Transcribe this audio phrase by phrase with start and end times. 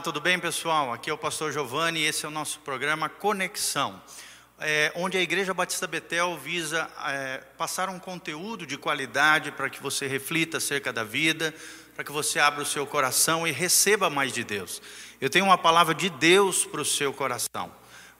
[0.00, 0.94] Olá, tudo bem, pessoal?
[0.94, 4.00] Aqui é o pastor Giovanni e esse é o nosso programa Conexão,
[4.58, 9.82] é, onde a Igreja Batista Betel visa é, passar um conteúdo de qualidade para que
[9.82, 11.54] você reflita acerca da vida,
[11.94, 14.80] para que você abra o seu coração e receba mais de Deus.
[15.20, 17.70] Eu tenho uma palavra de Deus para o seu coração,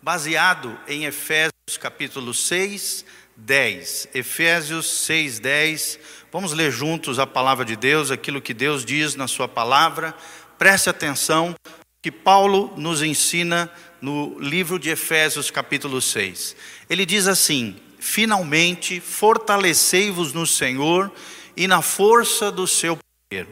[0.03, 4.09] baseado em Efésios capítulo 6, 10.
[4.13, 5.99] Efésios 6, 10.
[6.31, 10.15] Vamos ler juntos a palavra de Deus, aquilo que Deus diz na sua palavra.
[10.61, 11.55] Preste atenção
[12.03, 16.55] que Paulo nos ensina no livro de Efésios, capítulo 6.
[16.91, 21.11] Ele diz assim: Finalmente fortalecei-vos no Senhor
[21.57, 23.49] e na força do seu poder.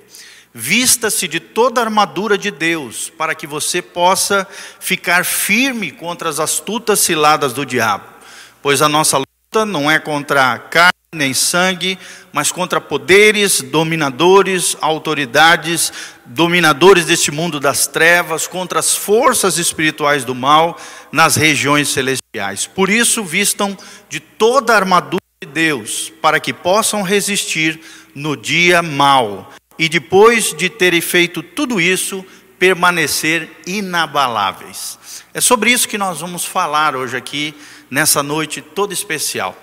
[0.53, 4.47] Vista-se de toda a armadura de Deus, para que você possa
[4.78, 8.05] ficar firme contra as astutas ciladas do diabo.
[8.61, 11.98] Pois a nossa luta não é contra carne nem sangue,
[12.34, 15.91] mas contra poderes, dominadores, autoridades,
[16.27, 20.78] dominadores deste mundo das trevas, contra as forças espirituais do mal
[21.11, 22.66] nas regiões celestiais.
[22.66, 23.75] Por isso, vistam
[24.10, 27.81] de toda a armadura de Deus, para que possam resistir
[28.15, 29.50] no dia mau.
[29.78, 32.22] E depois de terem feito tudo isso,
[32.59, 34.99] permanecer inabaláveis.
[35.32, 37.55] É sobre isso que nós vamos falar hoje aqui,
[37.91, 39.56] nessa noite toda especial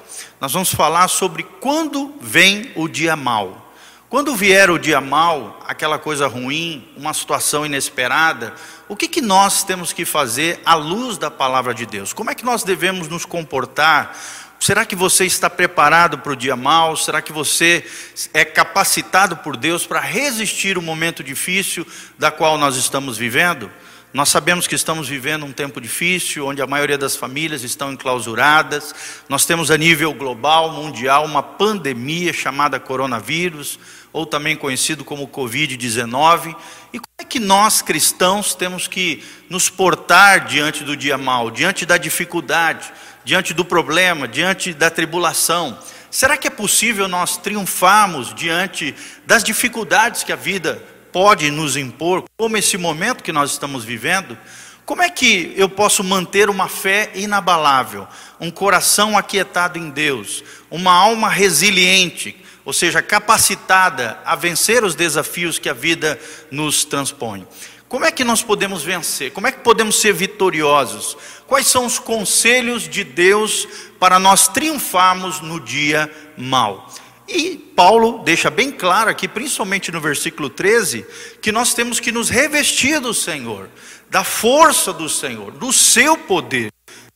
[0.45, 3.73] nós vamos falar sobre quando vem o dia mal.
[4.07, 8.53] Quando vier o dia mal, aquela coisa ruim, uma situação inesperada,
[8.88, 12.13] o que, que nós temos que fazer à luz da palavra de Deus?
[12.13, 14.16] Como é que nós devemos nos comportar?
[14.59, 16.95] Será que você está preparado para o dia mal?
[16.95, 17.83] Será que você
[18.31, 21.88] é capacitado por Deus para resistir o momento difícil
[22.19, 23.72] da qual nós estamos vivendo?
[24.16, 28.96] Nós sabemos que estamos vivendo um tempo difícil, onde a maioria das famílias estão enclausuradas.
[29.28, 33.78] Nós temos a nível global, mundial, uma pandemia chamada coronavírus,
[34.14, 36.56] ou também conhecido como Covid-19.
[36.94, 41.86] E como é que nós cristãos temos que nos portar diante do dia mal, diante
[41.86, 42.94] da dificuldade,
[43.25, 45.78] diante do problema, diante da tribulação?
[46.09, 50.81] Será que é possível nós triunfarmos diante das dificuldades que a vida
[51.16, 54.38] pode nos impor, como esse momento que nós estamos vivendo,
[54.86, 58.06] como é que eu posso manter uma fé inabalável,
[58.38, 65.58] um coração aquietado em Deus, uma alma resiliente, ou seja, capacitada a vencer os desafios
[65.58, 66.20] que a vida
[66.52, 67.48] nos transpõe?
[67.88, 69.31] Como é que nós podemos vencer?
[69.31, 71.16] Como é que podemos ser vitoriosos?
[71.48, 73.66] Quais são os conselhos de Deus
[74.02, 76.92] para nós triunfarmos no dia mau?
[77.28, 81.06] E Paulo deixa bem claro aqui, principalmente no versículo 13,
[81.41, 83.69] que nós temos que nos revestir do Senhor,
[84.09, 86.72] da força do Senhor, do seu poder,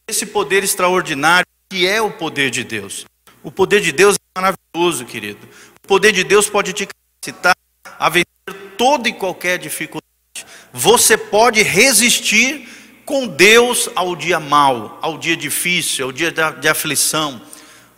[0.08, 3.06] esse poder extraordinário que é o poder de Deus.
[3.44, 5.47] O poder de Deus é maravilhoso, querido.
[5.84, 7.56] O poder de Deus pode te capacitar
[8.00, 8.28] a vencer
[8.78, 10.09] toda e qualquer dificuldade.
[10.74, 12.68] Você pode resistir
[13.06, 17.41] com Deus ao dia mau, ao dia difícil, ao dia de aflição.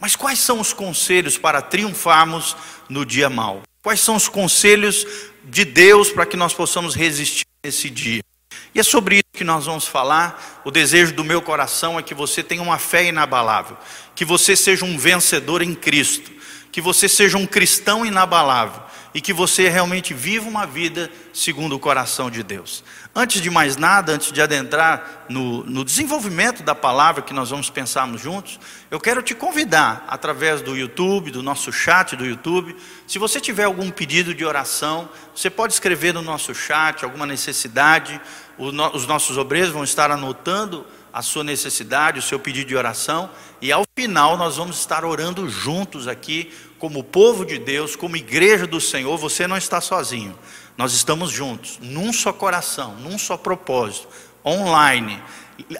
[0.01, 2.57] Mas quais são os conselhos para triunfarmos
[2.89, 3.62] no dia mau?
[3.84, 5.05] Quais são os conselhos
[5.43, 8.23] de Deus para que nós possamos resistir nesse dia?
[8.73, 10.61] E é sobre isso que nós vamos falar.
[10.66, 13.78] O desejo do meu coração é que você tenha uma fé inabalável,
[14.16, 16.31] que você seja um vencedor em Cristo,
[16.72, 18.81] que você seja um cristão inabalável
[19.14, 22.84] e que você realmente viva uma vida segundo o coração de Deus.
[23.13, 27.69] Antes de mais nada, antes de adentrar no, no, desenvolvimento da palavra que nós vamos
[27.69, 28.58] pensarmos juntos,
[28.90, 32.73] eu quero te convidar, através do YouTube, do nosso chat do YouTube,
[33.05, 38.22] se você tiver algum pedido de oração, você pode escrever no nosso chat alguma necessidade,
[38.58, 43.29] os nossos obreiros vão estar anotando a sua necessidade, o seu pedido de oração,
[43.61, 46.49] e ao final nós vamos estar orando juntos aqui,
[46.79, 50.37] como povo de Deus, como igreja do Senhor, você não está sozinho.
[50.78, 54.08] Nós estamos juntos, num só coração, num só propósito,
[54.46, 55.22] online,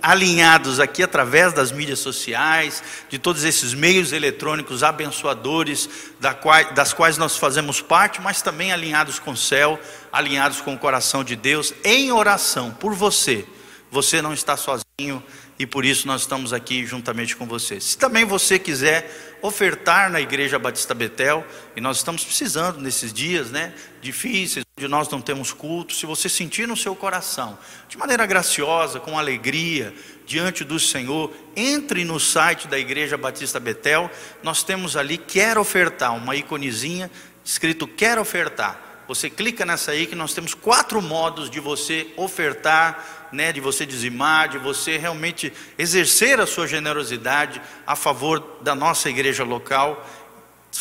[0.02, 5.90] alinhados aqui através das mídias sociais, de todos esses meios eletrônicos abençoadores,
[6.20, 9.80] das quais nós fazemos parte, mas também alinhados com o céu,
[10.12, 13.46] alinhados com o coração de Deus, em oração por você.
[13.90, 15.24] Você não está sozinho
[15.62, 17.80] e por isso nós estamos aqui juntamente com você.
[17.80, 23.52] Se também você quiser ofertar na Igreja Batista Betel, e nós estamos precisando nesses dias,
[23.52, 23.72] né,
[24.02, 29.00] difíceis, onde nós não temos culto, se você sentir no seu coração, de maneira graciosa,
[29.00, 29.94] com alegria,
[30.26, 34.10] diante do Senhor, entre no site da Igreja Batista Betel,
[34.42, 37.12] nós temos ali quer ofertar, uma iconezinha
[37.46, 39.04] escrito quer ofertar.
[39.08, 43.86] Você clica nessa aí que nós temos quatro modos de você ofertar, né, de você
[43.86, 50.08] dizimar, de você realmente exercer a sua generosidade a favor da nossa igreja local.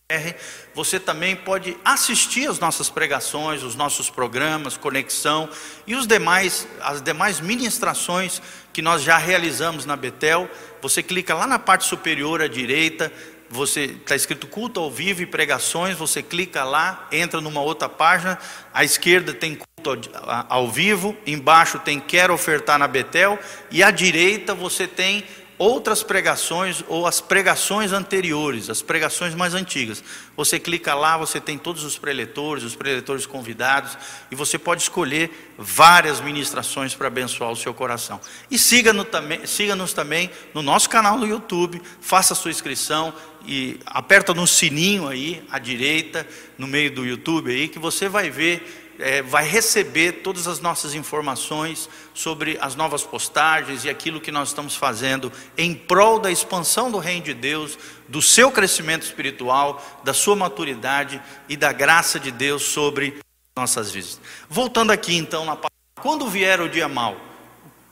[0.74, 5.50] você também pode assistir as nossas pregações, os nossos programas, conexão
[5.88, 8.42] e os demais, as demais ministrações
[8.74, 10.50] que nós já realizamos na Betel.
[10.82, 13.12] Você clica lá na parte superior à direita,
[13.52, 18.40] você está escrito culto ao vivo e pregações, você clica lá, entra numa outra página,
[18.74, 20.10] à esquerda tem culto
[20.48, 23.38] ao vivo, embaixo tem quero ofertar na Betel,
[23.70, 25.26] e à direita você tem
[25.62, 30.04] outras pregações ou as pregações anteriores, as pregações mais antigas.
[30.36, 33.96] Você clica lá, você tem todos os preletores, os preletores convidados,
[34.32, 38.20] e você pode escolher várias ministrações para abençoar o seu coração.
[38.50, 43.14] E siga-nos também, siga também no nosso canal no YouTube, faça a sua inscrição
[43.46, 46.28] e aperta no sininho aí à direita,
[46.58, 50.94] no meio do YouTube aí, que você vai ver é, vai receber todas as nossas
[50.94, 56.92] informações sobre as novas postagens e aquilo que nós estamos fazendo em prol da expansão
[56.92, 57.78] do reino de Deus,
[58.08, 63.20] do seu crescimento espiritual, da sua maturidade e da graça de Deus sobre
[63.58, 64.20] nossas vidas.
[64.50, 65.58] Voltando aqui então na
[66.02, 67.16] quando vier o dia mau,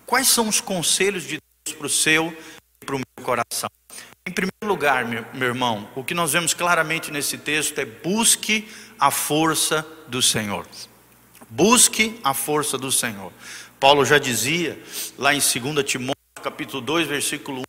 [0.06, 2.36] quais são os conselhos de Deus para o seu
[2.82, 3.70] e para o meu coração?
[4.26, 8.68] Em primeiro lugar, meu, meu irmão, o que nós vemos claramente nesse texto é busque
[9.00, 10.66] a força do Senhor.
[11.50, 13.34] Busque a força do Senhor.
[13.80, 14.80] Paulo já dizia
[15.18, 17.64] lá em 2 Timóteo, capítulo 2, versículo 1,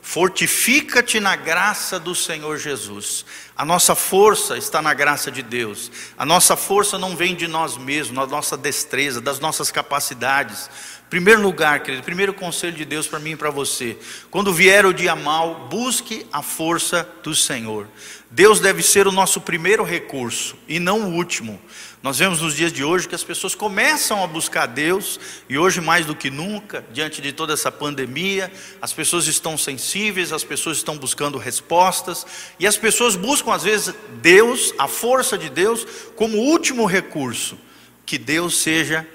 [0.00, 3.24] Fortifica-te na graça do Senhor Jesus.
[3.56, 5.90] A nossa força está na graça de Deus.
[6.16, 10.70] A nossa força não vem de nós mesmos, da nossa destreza, das nossas capacidades.
[11.08, 13.98] Primeiro lugar, querido, primeiro conselho de Deus para mim e para você.
[14.30, 17.88] Quando vier o dia mal, busque a força do Senhor.
[18.34, 21.62] Deus deve ser o nosso primeiro recurso e não o último.
[22.02, 25.80] Nós vemos nos dias de hoje que as pessoas começam a buscar Deus, e hoje
[25.80, 28.52] mais do que nunca, diante de toda essa pandemia,
[28.82, 32.26] as pessoas estão sensíveis, as pessoas estão buscando respostas,
[32.58, 37.56] e as pessoas buscam às vezes Deus, a força de Deus, como último recurso.
[38.04, 39.06] Que Deus seja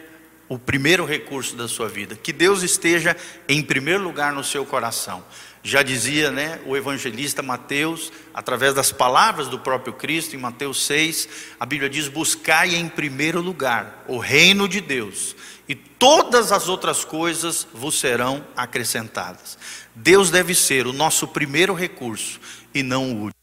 [0.47, 3.17] o primeiro recurso da sua vida, que Deus esteja
[3.49, 5.23] em primeiro lugar no seu coração.
[5.61, 11.27] Já dizia né, o evangelista Mateus, através das palavras do próprio Cristo, em Mateus 6,
[11.59, 15.35] a Bíblia diz: Buscai em primeiro lugar o reino de Deus,
[15.67, 19.57] e todas as outras coisas vos serão acrescentadas.
[19.93, 22.39] Deus deve ser o nosso primeiro recurso
[22.73, 23.39] e não o último.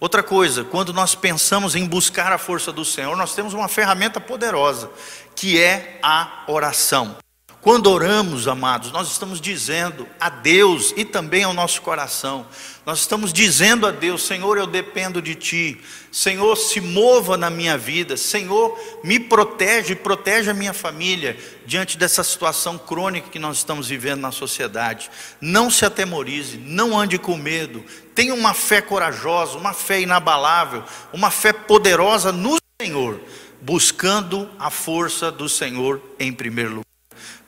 [0.00, 4.18] Outra coisa, quando nós pensamos em buscar a força do Senhor, nós temos uma ferramenta
[4.18, 4.90] poderosa,
[5.36, 7.18] que é a oração.
[7.60, 12.46] Quando oramos, amados, nós estamos dizendo a Deus e também ao nosso coração,
[12.86, 15.78] nós estamos dizendo a Deus: Senhor, eu dependo de Ti,
[16.10, 21.36] Senhor, se mova na minha vida, Senhor, me protege, protege a minha família
[21.66, 25.10] diante dessa situação crônica que nós estamos vivendo na sociedade.
[25.38, 31.30] Não se atemorize, não ande com medo, tenha uma fé corajosa, uma fé inabalável, uma
[31.30, 33.20] fé poderosa no Senhor,
[33.60, 36.89] buscando a força do Senhor em primeiro lugar.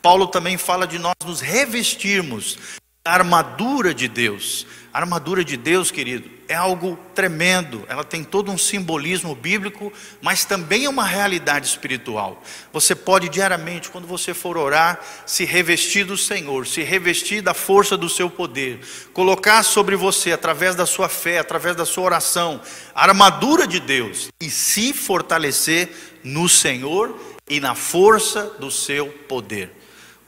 [0.02, 2.58] Paulo também fala de nós nos revestirmos
[3.04, 4.66] da armadura de Deus.
[4.92, 9.90] A armadura de Deus, querido, é algo tremendo, ela tem todo um simbolismo bíblico,
[10.20, 12.42] mas também é uma realidade espiritual.
[12.72, 17.96] Você pode diariamente, quando você for orar, se revestir do Senhor, se revestir da força
[17.96, 18.80] do seu poder,
[19.14, 22.60] colocar sobre você, através da sua fé, através da sua oração,
[22.94, 25.88] a armadura de Deus e se fortalecer
[26.22, 27.18] no Senhor
[27.48, 29.81] e na força do seu poder.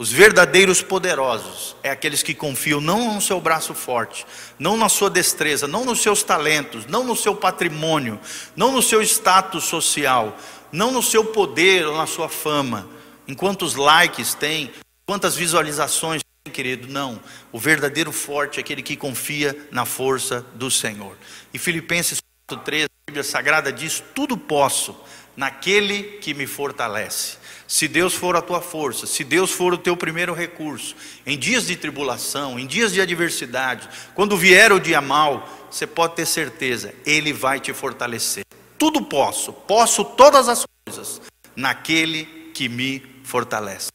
[0.04, 4.26] Os verdadeiros poderosos é aqueles que confiam não no seu braço forte,
[4.58, 8.20] não na sua destreza, não nos seus talentos, não no seu patrimônio,
[8.54, 10.38] não no seu status social,
[10.70, 12.86] não no seu poder ou na sua fama,
[13.26, 14.70] em quantos likes tem,
[15.06, 16.86] quantas visualizações tem, querido.
[16.86, 17.18] Não,
[17.50, 21.16] o verdadeiro forte é aquele que confia na força do Senhor.
[21.50, 24.94] E Filipenses 4:13, a Bíblia Sagrada diz: "Tudo posso
[25.34, 27.38] naquele que me fortalece".
[27.66, 30.94] Se Deus for a tua força, se Deus for o teu primeiro recurso,
[31.24, 36.14] em dias de tribulação, em dias de adversidade, quando vier o dia mal, você pode
[36.14, 38.44] ter certeza, Ele vai te fortalecer.
[38.78, 41.22] Tudo posso, posso todas as coisas,
[41.56, 43.90] naquele que me fortalece.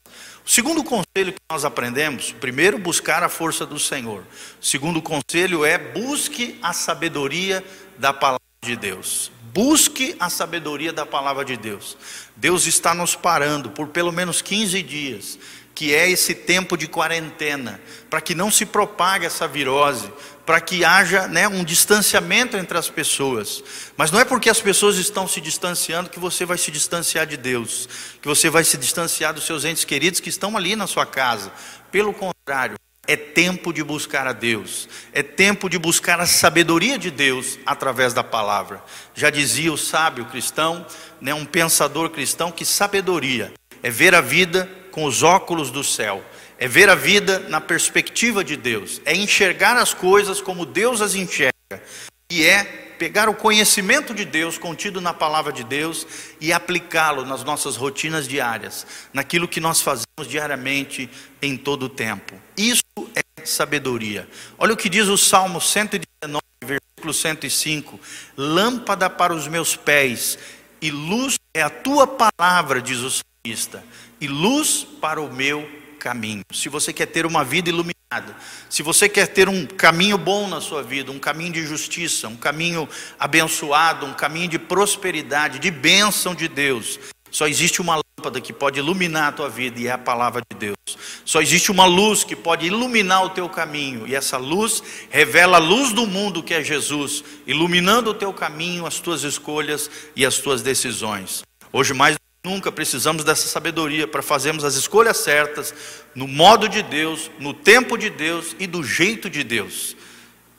[0.45, 4.23] O segundo conselho que nós aprendemos, primeiro, buscar a força do Senhor.
[4.59, 7.63] O segundo conselho é busque a sabedoria
[7.99, 9.31] da palavra de Deus.
[9.53, 11.97] Busque a sabedoria da palavra de Deus.
[12.35, 15.39] Deus está nos parando por pelo menos 15 dias,
[15.73, 17.79] que é esse tempo de quarentena,
[18.09, 20.11] para que não se propague essa virose,
[20.45, 23.63] para que haja né, um distanciamento entre as pessoas.
[23.95, 27.37] Mas não é porque as pessoas estão se distanciando que você vai se distanciar de
[27.37, 27.87] Deus,
[28.21, 31.51] que você vai se distanciar dos seus entes queridos que estão ali na sua casa.
[31.91, 32.75] Pelo contrário,
[33.09, 38.13] é tempo de buscar a Deus, é tempo de buscar a sabedoria de Deus através
[38.13, 38.83] da palavra.
[39.15, 40.85] Já dizia o sábio cristão,
[41.19, 43.51] né, um pensador cristão, que sabedoria
[43.81, 46.23] é ver a vida com os óculos do céu.
[46.59, 51.15] É ver a vida na perspectiva de Deus, é enxergar as coisas como Deus as
[51.15, 51.81] enxerga,
[52.29, 56.05] e é pegar o conhecimento de Deus contido na palavra de Deus
[56.39, 61.09] e aplicá-lo nas nossas rotinas diárias, naquilo que nós fazemos diariamente
[61.41, 62.35] em todo o tempo.
[62.57, 62.83] Isso
[63.15, 64.27] é sabedoria.
[64.57, 67.99] Olha o que diz o Salmo 119, versículo 105:
[68.35, 70.37] Lâmpada para os meus pés
[70.81, 73.81] e luz é a tua palavra, diz o salmista,
[74.19, 76.41] e luz para o meu caminho.
[76.51, 78.35] Se você quer ter uma vida iluminada,
[78.69, 82.37] se você quer ter um caminho bom na sua vida, um caminho de justiça, um
[82.37, 82.89] caminho
[83.19, 86.99] abençoado, um caminho de prosperidade, de bênção de Deus,
[87.31, 90.57] só existe uma lâmpada que pode iluminar a tua vida e é a palavra de
[90.57, 90.75] Deus.
[91.23, 95.59] Só existe uma luz que pode iluminar o teu caminho e essa luz revela a
[95.59, 100.37] luz do mundo que é Jesus, iluminando o teu caminho, as tuas escolhas e as
[100.39, 101.43] tuas decisões.
[101.71, 105.74] Hoje mais Nunca precisamos dessa sabedoria para fazermos as escolhas certas,
[106.15, 109.96] no modo de Deus, no tempo de Deus e do jeito de Deus.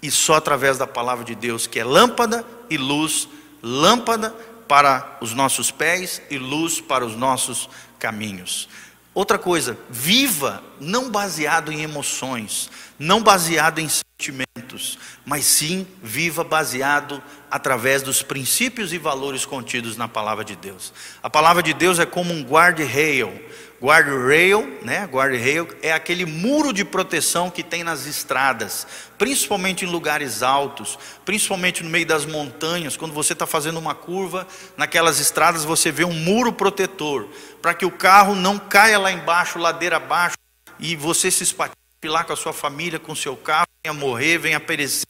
[0.02, 3.28] E só através da palavra de Deus, que é lâmpada e luz,
[3.62, 4.30] lâmpada
[4.68, 7.68] para os nossos pés e luz para os nossos
[7.98, 8.68] caminhos.
[9.12, 17.20] Outra coisa, viva não baseado em emoções, não baseado em sentimentos, mas sim viva baseado
[17.50, 20.92] através dos princípios e valores contidos na palavra de Deus.
[21.20, 23.32] A palavra de Deus é como um guarda-rail.
[23.82, 25.08] Guardrail, né?
[25.10, 31.82] Guardrail é aquele muro de proteção que tem nas estradas, principalmente em lugares altos, principalmente
[31.82, 32.94] no meio das montanhas.
[32.94, 34.46] Quando você está fazendo uma curva,
[34.76, 37.26] naquelas estradas você vê um muro protetor
[37.62, 40.36] para que o carro não caia lá embaixo, ladeira abaixo,
[40.78, 44.36] e você se espatife lá com a sua família, com o seu carro, venha morrer,
[44.36, 45.06] venha perecer.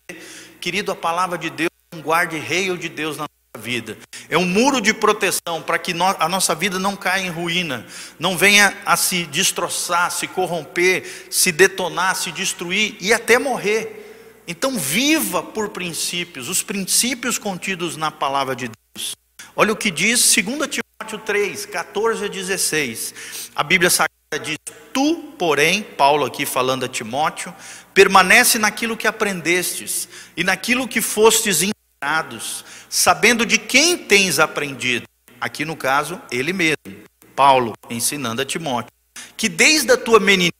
[0.60, 3.26] Querido, a palavra de Deus um guarda-rail de Deus na
[3.58, 3.98] vida.
[4.28, 7.84] É um muro de proteção para que a nossa vida não caia em ruína,
[8.18, 14.42] não venha a se destroçar, se corromper, se detonar, se destruir e até morrer.
[14.46, 19.16] Então, viva por princípios, os princípios contidos na palavra de Deus.
[19.54, 23.14] Olha o que diz 2 Timóteo 3, 14 a 16.
[23.54, 24.58] A Bíblia Sagrada diz:
[24.92, 27.54] Tu, porém, Paulo aqui falando a Timóteo,
[27.92, 31.62] permanece naquilo que aprendestes e naquilo que fostes
[32.02, 35.06] ensinados, sabendo de quem tens aprendido.
[35.38, 37.04] Aqui no caso, ele mesmo,
[37.36, 38.90] Paulo, ensinando a Timóteo,
[39.36, 40.52] que desde a tua meninice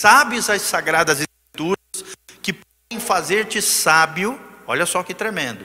[0.00, 4.38] sabes as sagradas escrituras que podem fazer-te sábio.
[4.66, 5.64] Olha só que tremendo.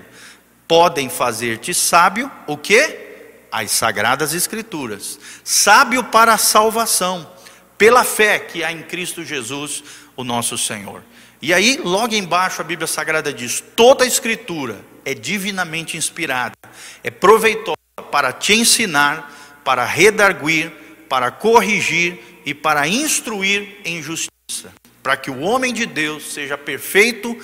[0.67, 3.45] Podem fazer-te sábio o quê?
[3.51, 5.19] As sagradas escrituras.
[5.43, 7.31] Sábio para a salvação
[7.77, 9.83] pela fé que há em Cristo Jesus,
[10.15, 11.03] o nosso Senhor.
[11.41, 16.53] E aí, logo embaixo, a Bíblia Sagrada diz: toda a Escritura é divinamente inspirada,
[17.01, 17.77] é proveitosa
[18.11, 20.69] para te ensinar, para redarguir,
[21.07, 27.41] para corrigir e para instruir em justiça, para que o homem de Deus seja perfeito,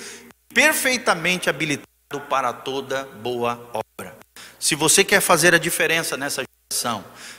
[0.52, 4.14] perfeitamente habilitado para toda boa obra.
[4.60, 6.42] Se você quer fazer a diferença nessa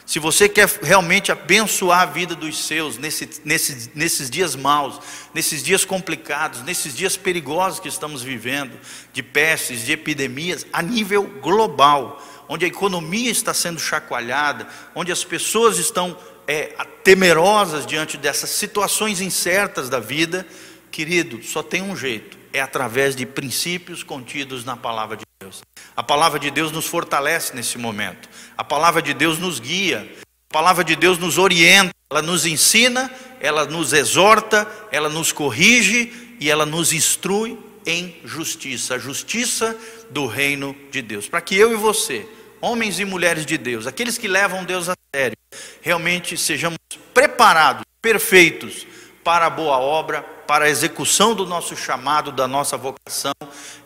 [0.05, 4.99] se você quer realmente abençoar a vida dos seus nesse, nesse, nesses dias maus,
[5.33, 8.77] nesses dias complicados, nesses dias perigosos que estamos vivendo,
[9.11, 15.23] de pestes, de epidemias, a nível global, onde a economia está sendo chacoalhada, onde as
[15.23, 16.15] pessoas estão
[16.47, 20.45] é, temerosas diante dessas situações incertas da vida,
[20.91, 25.61] querido, só tem um jeito: é através de princípios contidos na palavra de Deus.
[25.93, 28.29] A palavra de Deus nos fortalece nesse momento.
[28.57, 30.09] A palavra de Deus nos guia.
[30.49, 31.93] A palavra de Deus nos orienta.
[32.09, 38.95] Ela nos ensina, ela nos exorta, ela nos corrige e ela nos instrui em justiça.
[38.95, 39.77] A justiça
[40.09, 41.27] do reino de Deus.
[41.27, 42.25] Para que eu e você,
[42.61, 45.37] homens e mulheres de Deus, aqueles que levam Deus a sério,
[45.81, 46.77] realmente sejamos
[47.13, 48.87] preparados, perfeitos
[49.25, 53.33] para a boa obra, para a execução do nosso chamado, da nossa vocação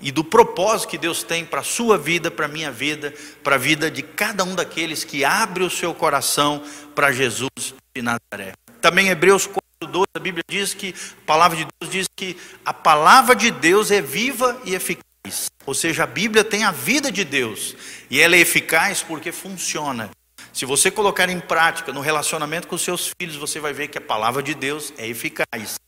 [0.01, 3.13] e do propósito que Deus tem para a sua vida, para a minha vida,
[3.43, 6.63] para a vida de cada um daqueles que abre o seu coração
[6.93, 8.53] para Jesus de Nazaré.
[8.81, 13.35] Também Hebreus 4:12 a Bíblia diz que a palavra de Deus diz que a palavra
[13.35, 15.49] de Deus é viva e eficaz.
[15.65, 17.75] Ou seja, a Bíblia tem a vida de Deus
[18.09, 20.09] e ela é eficaz porque funciona.
[20.51, 24.01] Se você colocar em prática no relacionamento com seus filhos, você vai ver que a
[24.01, 25.79] palavra de Deus é eficaz.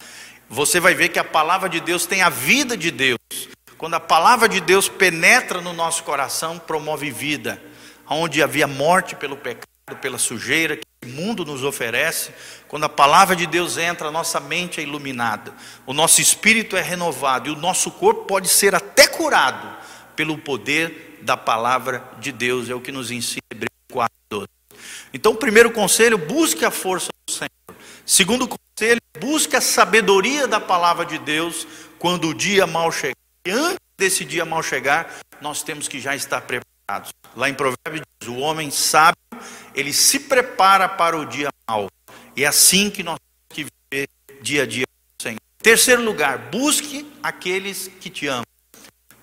[0.52, 3.18] Você vai ver que a palavra de Deus tem a vida de Deus.
[3.78, 7.62] Quando a palavra de Deus penetra no nosso coração, promove vida.
[8.06, 9.66] Onde havia morte pelo pecado,
[10.02, 12.34] pela sujeira que o mundo nos oferece,
[12.68, 15.54] quando a palavra de Deus entra, a nossa mente é iluminada,
[15.86, 19.78] o nosso espírito é renovado e o nosso corpo pode ser até curado
[20.18, 24.48] pelo poder da palavra de Deus, é o que nos ensina Hebreus 4, 12.
[25.14, 27.08] Então, primeiro conselho, busque a força.
[28.06, 31.68] Segundo conselho, busque a sabedoria da palavra de Deus
[32.00, 33.16] quando o dia mal chegar.
[33.46, 37.12] E antes desse dia mal chegar, nós temos que já estar preparados.
[37.36, 39.18] Lá em Provérbios diz: o homem sábio,
[39.74, 41.90] ele se prepara para o dia mal.
[42.36, 44.10] E é assim que nós temos que viver
[44.42, 45.42] dia a dia com o Senhor.
[45.62, 48.46] Terceiro lugar, busque aqueles que te amam.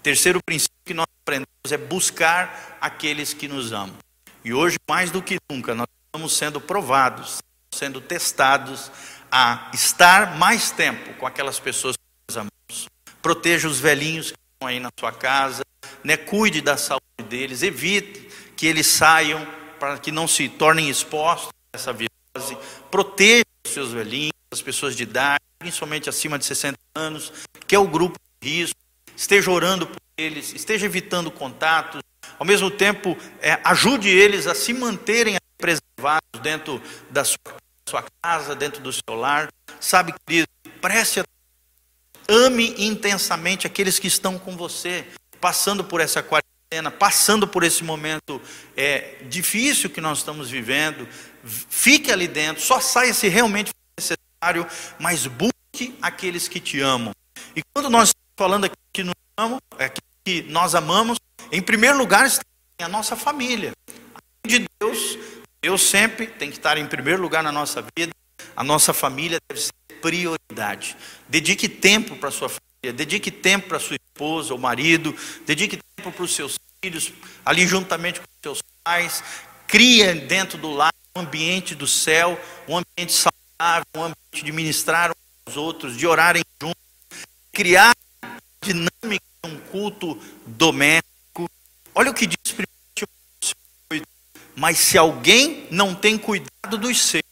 [0.03, 3.97] Terceiro princípio que nós aprendemos é buscar aqueles que nos amam.
[4.45, 7.39] E hoje, mais do que nunca, nós estamos sendo provados,
[7.79, 8.91] sendo testados
[9.31, 12.89] a estar mais tempo com aquelas pessoas que nós amamos.
[13.23, 15.63] Proteja os velhinhos que estão aí na sua casa,
[16.03, 16.17] né?
[16.17, 19.47] cuide da saúde deles, evite que eles saiam
[19.79, 22.59] para que não se tornem expostos a essa virose.
[22.91, 27.33] Proteja os seus velhinhos, as pessoas de idade, principalmente acima de 60 anos,
[27.67, 28.79] que é o grupo de risco.
[29.17, 32.01] Esteja orando por eles, esteja evitando contatos,
[32.39, 37.39] ao mesmo tempo, é, ajude eles a se manterem preservados dentro da sua,
[37.89, 39.49] sua casa, dentro do seu lar.
[39.81, 40.49] Sabe, querido,
[40.81, 41.39] preste atenção.
[42.29, 45.07] Ame intensamente aqueles que estão com você,
[45.41, 48.41] passando por essa quarentena, passando por esse momento
[48.77, 51.09] é, difícil que nós estamos vivendo.
[51.43, 54.67] Fique ali dentro, só saia se realmente for necessário,
[54.99, 57.15] mas busque aqueles que te amam.
[57.57, 59.91] E quando nós estamos falando aqui que nos amam, é
[60.25, 61.19] que nós amamos,
[61.51, 62.43] em primeiro lugar está
[62.81, 63.73] a nossa família.
[64.47, 65.19] De Deus,
[65.69, 68.11] Deus sempre tem que estar em primeiro lugar na nossa vida.
[68.57, 70.97] A nossa família deve ser prioridade.
[71.29, 76.25] Dedique tempo para sua família, dedique tempo para sua esposa ou marido, dedique tempo para
[76.25, 77.13] os seus filhos,
[77.45, 79.23] ali juntamente com os seus pais.
[79.67, 85.11] Cria dentro do lar um ambiente do céu, um ambiente saudável, um ambiente de ministrar
[85.11, 85.17] uns
[85.49, 86.81] aos outros, de orarem juntos,
[87.53, 87.95] criar
[88.63, 91.09] dinâmica de um culto doméstico
[91.99, 92.78] Olha o que diz 1 Timóteo
[94.59, 97.23] Mas se alguém não tem cuidado dos seus,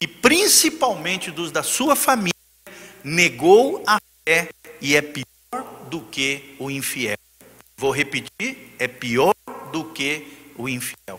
[0.00, 2.32] e principalmente dos da sua família,
[3.02, 4.48] negou a fé
[4.80, 5.26] e é pior
[5.90, 7.18] do que o infiel.
[7.76, 9.34] Vou repetir: é pior
[9.72, 11.18] do que o infiel.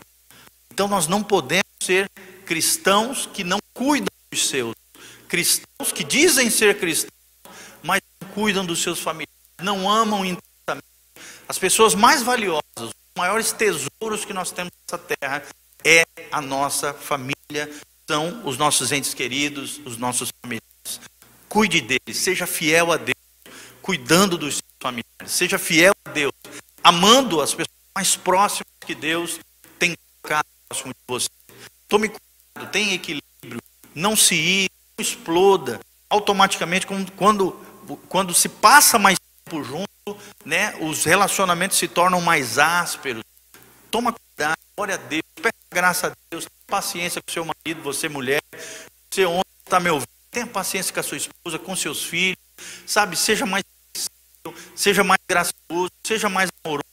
[0.71, 2.09] Então nós não podemos ser
[2.45, 4.73] cristãos que não cuidam dos seus,
[5.27, 7.11] cristãos que dizem ser cristãos,
[7.83, 10.23] mas não cuidam dos seus familiares, não amam
[11.49, 15.43] as pessoas mais valiosas, os maiores tesouros que nós temos nessa terra
[15.83, 17.69] é a nossa família,
[18.07, 21.01] são os nossos entes queridos, os nossos familiares.
[21.47, 23.15] Cuide deles, seja fiel a Deus,
[23.81, 26.33] cuidando dos seus familiares, seja fiel a Deus,
[26.83, 29.39] amando as pessoas mais próximas que Deus
[29.77, 31.29] tem próximo de você.
[31.87, 33.61] Tome cuidado, tenha equilíbrio,
[33.93, 37.51] não se ir, não exploda automaticamente quando,
[38.09, 39.92] quando se passa mais tempo junto
[40.45, 43.23] né, os relacionamentos se tornam mais ásperos.
[43.89, 48.09] Toma cuidado, ore a Deus, peça graça a Deus, tenha paciência com seu marido, você
[48.09, 48.41] mulher,
[49.09, 52.37] você homem está me ouvindo, tenha paciência com a sua esposa, com seus filhos,
[52.85, 53.63] sabe, seja mais
[54.75, 56.83] seja mais gracioso, seja mais amoroso,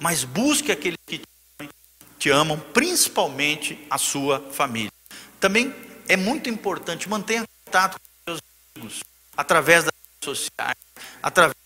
[0.00, 1.20] mas busque aqueles que
[2.18, 4.92] te amam, principalmente a sua família.
[5.40, 5.74] Também
[6.06, 8.40] é muito importante mantenha contato com seus
[8.76, 9.02] amigos
[9.36, 10.76] através das redes sociais,
[11.20, 11.63] através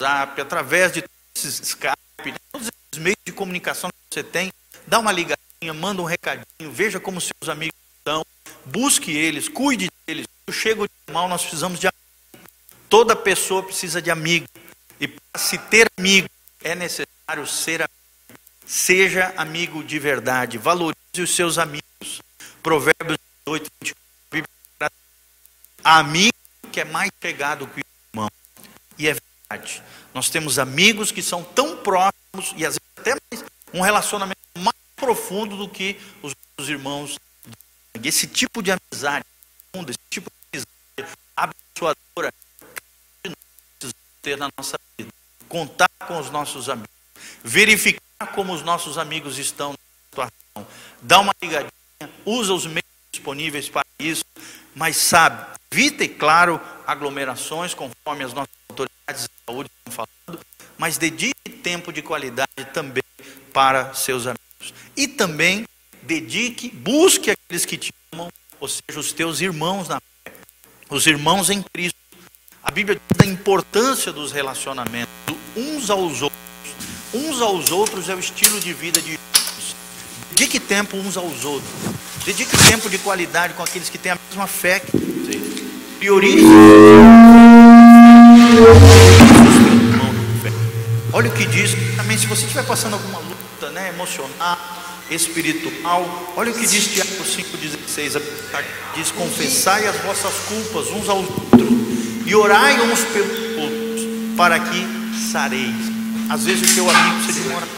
[0.00, 1.04] WhatsApp, através de
[1.34, 4.52] esses Skype, todos esses meios de comunicação que você tem,
[4.86, 8.24] dá uma ligadinha, manda um recadinho, veja como seus amigos estão,
[8.64, 10.26] busque eles, cuide deles.
[10.44, 12.48] Quando chega de mal, nós precisamos de amigo.
[12.88, 14.46] Toda pessoa precisa de amigo.
[15.00, 16.28] E para se ter amigo,
[16.62, 17.94] é necessário ser amigo.
[18.66, 22.22] Seja amigo de verdade, valorize os seus amigos.
[22.62, 23.70] Provérbios 8,
[24.32, 24.96] 24.
[25.82, 26.34] Amigo
[26.72, 28.30] que é mais chegado que o irmão.
[28.98, 29.16] E é.
[30.12, 34.76] Nós temos amigos que são tão próximos e às vezes até mais, um relacionamento mais
[34.96, 37.18] profundo do que os nossos irmãos.
[38.02, 39.24] Esse tipo de amizade,
[39.88, 42.32] esse tipo de amizade abençoadora,
[43.24, 45.10] nós ter na nossa vida.
[45.48, 46.90] Contar com os nossos amigos,
[47.42, 49.78] verificar como os nossos amigos estão na
[50.10, 50.66] situação,
[51.00, 51.70] dar uma ligadinha,
[52.24, 54.24] usa os meios disponíveis para isso,
[54.74, 58.63] mas sabe, evite, claro, aglomerações conforme as nossas
[59.12, 60.44] de saúde falando,
[60.78, 63.02] mas dedique tempo de qualidade também
[63.52, 64.74] para seus amigos.
[64.96, 65.66] E também
[66.02, 70.32] dedique, busque aqueles que te amam, ou seja, os teus irmãos na fé,
[70.88, 71.98] os irmãos em Cristo.
[72.62, 75.12] A Bíblia diz da importância dos relacionamentos
[75.56, 76.40] uns aos outros.
[77.12, 79.76] Uns aos outros é o estilo de vida de Jesus.
[80.30, 81.70] Dedique tempo uns aos outros.
[82.24, 85.53] Dedique tempo de qualidade com aqueles que têm a mesma fé que você.
[85.98, 86.44] Priorize.
[91.12, 91.74] Olha o que diz.
[91.96, 94.58] Também, se você estiver passando alguma luta né, emocional,
[95.10, 98.20] espiritual, olha o que diz Tiago 5,16.
[98.94, 101.68] Diz: Confessai as vossas culpas uns aos outros
[102.26, 104.86] e orai uns pelos outros, para que
[105.30, 105.74] sareis.
[106.30, 107.74] Às vezes o teu amigo precisa de uma oração.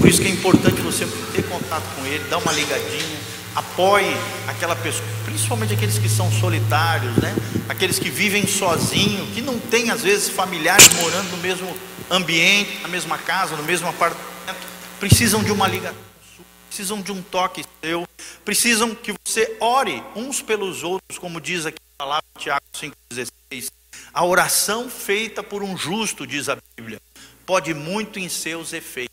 [0.00, 3.18] Por isso que é importante você ter contato com ele, dar uma ligadinha,
[3.54, 4.14] apoie
[4.46, 7.34] aquela pessoa, principalmente aqueles que são solitários, né?
[7.68, 11.76] Aqueles que vivem sozinhos, que não têm às vezes familiares morando no mesmo
[12.10, 14.66] ambiente, na mesma casa, no mesmo apartamento,
[14.98, 15.98] precisam de uma ligação,
[16.68, 18.06] precisam de um toque seu,
[18.44, 23.70] precisam que você ore uns pelos outros, como diz aqui a palavra Tiago 5,16.
[24.12, 27.00] A oração feita por um justo, diz a Bíblia,
[27.46, 29.09] pode muito em seus efeitos.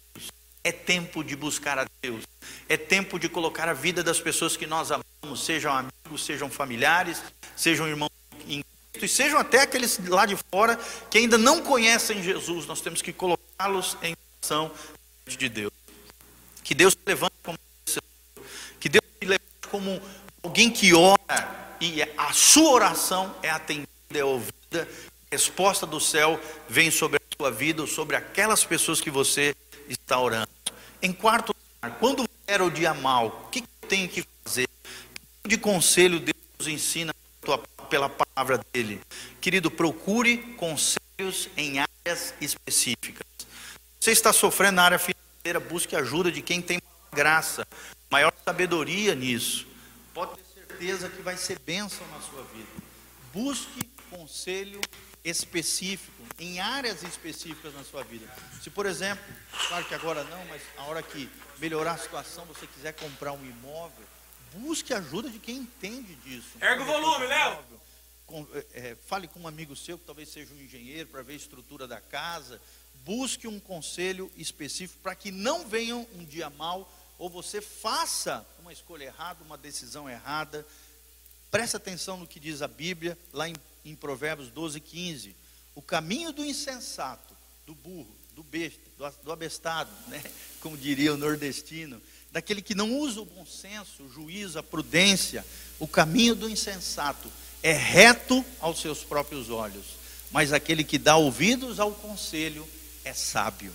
[0.67, 2.25] É tempo de buscar a Deus.
[2.67, 7.23] É tempo de colocar a vida das pessoas que nós amamos, sejam amigos, sejam familiares,
[7.55, 8.11] sejam irmãos
[8.49, 10.77] em Cristo, e sejam até aqueles lá de fora
[11.09, 12.65] que ainda não conhecem Jesus.
[12.65, 14.69] Nós temos que colocá-los em ação
[15.25, 15.71] de Deus.
[16.65, 17.57] Que Deus te levante como
[18.77, 20.01] que Deus te levante como
[20.43, 24.85] alguém que ora e a sua oração é atendida, é ouvida,
[25.31, 29.55] a resposta do céu vem sobre a sua vida, sobre aquelas pessoas que você
[29.89, 30.49] está orando.
[31.01, 34.67] Em quarto lugar, quando vier o dia mal, o que eu tenho que fazer?
[34.67, 37.13] Que tipo de conselho Deus nos ensina
[37.89, 39.01] pela palavra dele?
[39.39, 43.25] Querido, procure conselhos em áreas específicas.
[43.99, 47.67] Você está sofrendo na área financeira, busque ajuda de quem tem graça,
[48.09, 49.67] maior sabedoria nisso.
[50.13, 52.67] Pode ter certeza que vai ser bênção na sua vida.
[53.33, 54.79] Busque conselho
[55.23, 58.27] específico, em áreas específicas na sua vida.
[58.61, 59.23] Se, por exemplo,
[59.67, 63.43] claro que agora não, mas a hora que melhorar a situação, você quiser comprar um
[63.43, 64.05] imóvel,
[64.53, 66.57] busque ajuda de quem entende disso.
[66.61, 67.59] Erga o volume, Léo.
[68.73, 71.87] É, fale com um amigo seu que talvez seja um engenheiro para ver a estrutura
[71.87, 72.61] da casa.
[73.03, 78.71] Busque um conselho específico para que não venha um dia mal ou você faça uma
[78.71, 80.67] escolha errada, uma decisão errada.
[81.49, 85.46] Preste atenção no que diz a Bíblia, lá em, em Provérbios 12, 15
[85.77, 88.79] o caminho do insensato, do burro, do besta,
[89.23, 90.23] do abestado, né?
[90.59, 95.45] como diria o nordestino, daquele que não usa o bom senso, o juízo, a prudência,
[95.77, 99.85] o caminho do insensato é reto aos seus próprios olhos,
[100.31, 102.67] mas aquele que dá ouvidos ao conselho
[103.05, 103.71] é sábio.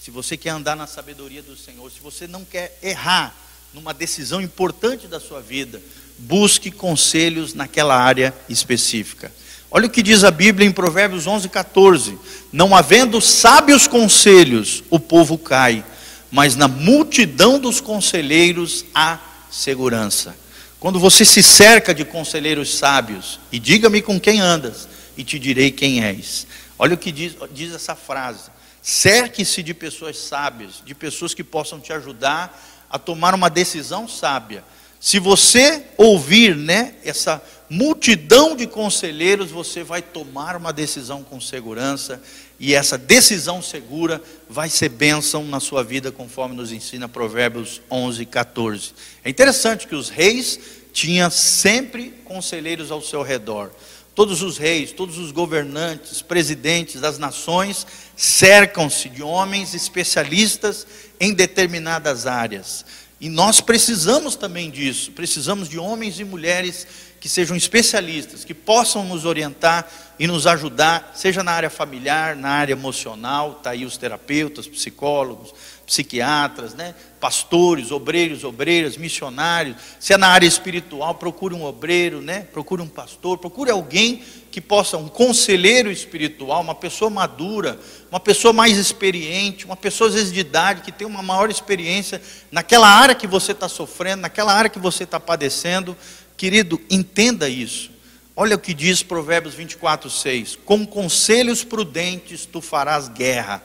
[0.00, 3.36] Se você quer andar na sabedoria do Senhor, se você não quer errar
[3.74, 5.82] numa decisão importante da sua vida,
[6.18, 9.30] busque conselhos naquela área específica.
[9.74, 12.18] Olha o que diz a Bíblia em Provérbios 11, 14:
[12.52, 15.82] Não havendo sábios conselhos, o povo cai,
[16.30, 19.18] mas na multidão dos conselheiros há
[19.50, 20.36] segurança.
[20.78, 25.70] Quando você se cerca de conselheiros sábios, e diga-me com quem andas, e te direi
[25.70, 26.46] quem és.
[26.78, 28.50] Olha o que diz, diz essa frase:
[28.82, 34.62] cerque-se de pessoas sábias, de pessoas que possam te ajudar a tomar uma decisão sábia.
[35.02, 42.22] Se você ouvir, né, essa multidão de conselheiros, você vai tomar uma decisão com segurança,
[42.60, 48.24] e essa decisão segura vai ser bênção na sua vida, conforme nos ensina Provérbios 11,
[48.26, 48.94] 14.
[49.24, 50.60] É interessante que os reis
[50.92, 53.72] tinham sempre conselheiros ao seu redor.
[54.14, 57.84] Todos os reis, todos os governantes, presidentes das nações
[58.16, 60.86] cercam-se de homens especialistas
[61.18, 62.84] em determinadas áreas.
[63.22, 66.88] E nós precisamos também disso, precisamos de homens e mulheres
[67.20, 72.48] que sejam especialistas, que possam nos orientar e nos ajudar, seja na área familiar, na
[72.48, 75.54] área emocional, está aí os terapeutas, psicólogos,
[75.86, 76.96] psiquiatras, né?
[77.20, 79.76] pastores, obreiros, obreiras, missionários.
[80.00, 82.40] Se é na área espiritual, procure um obreiro, né?
[82.52, 87.78] procure um pastor, procure alguém que possa, um conselheiro espiritual, uma pessoa madura,
[88.12, 92.22] uma pessoa mais experiente, uma pessoa às vezes de idade, que tem uma maior experiência
[92.50, 95.96] naquela área que você está sofrendo, naquela área que você está padecendo
[96.42, 97.88] Querido, entenda isso.
[98.34, 100.58] Olha o que diz Provérbios 24, 6.
[100.64, 103.62] Com conselhos prudentes tu farás guerra.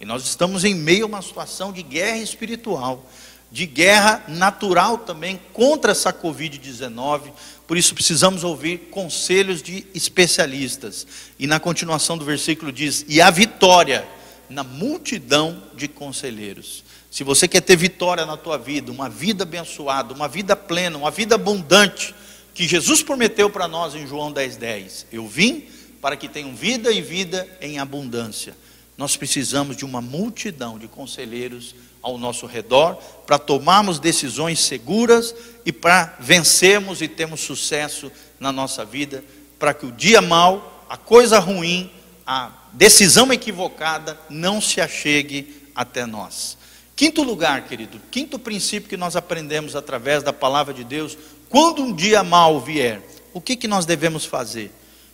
[0.00, 3.04] E nós estamos em meio a uma situação de guerra espiritual,
[3.52, 7.30] de guerra natural também contra essa Covid-19.
[7.66, 11.06] Por isso precisamos ouvir conselhos de especialistas.
[11.38, 14.06] E na continuação do versículo diz: E a vitória
[14.50, 16.84] Na multidão de conselheiros.
[17.10, 21.10] Se você quer ter vitória na tua vida, uma vida abençoada, uma vida plena, uma
[21.10, 22.14] vida abundante,
[22.52, 24.56] que Jesus prometeu para nós em João 10,10.
[24.58, 25.64] 10, Eu vim
[26.00, 28.54] para que tenham vida e vida em abundância.
[28.96, 32.94] Nós precisamos de uma multidão de conselheiros ao nosso redor
[33.26, 39.24] para tomarmos decisões seguras e para vencermos e termos sucesso na nossa vida,
[39.58, 41.90] para que o dia mal, a coisa ruim,
[42.26, 46.56] a decisão equivocada não se achegue até nós.
[46.94, 51.92] Quinto lugar, querido, quinto princípio que nós aprendemos através da palavra de Deus, quando um
[51.92, 53.02] dia mal vier,
[53.32, 54.70] o que, que nós devemos fazer?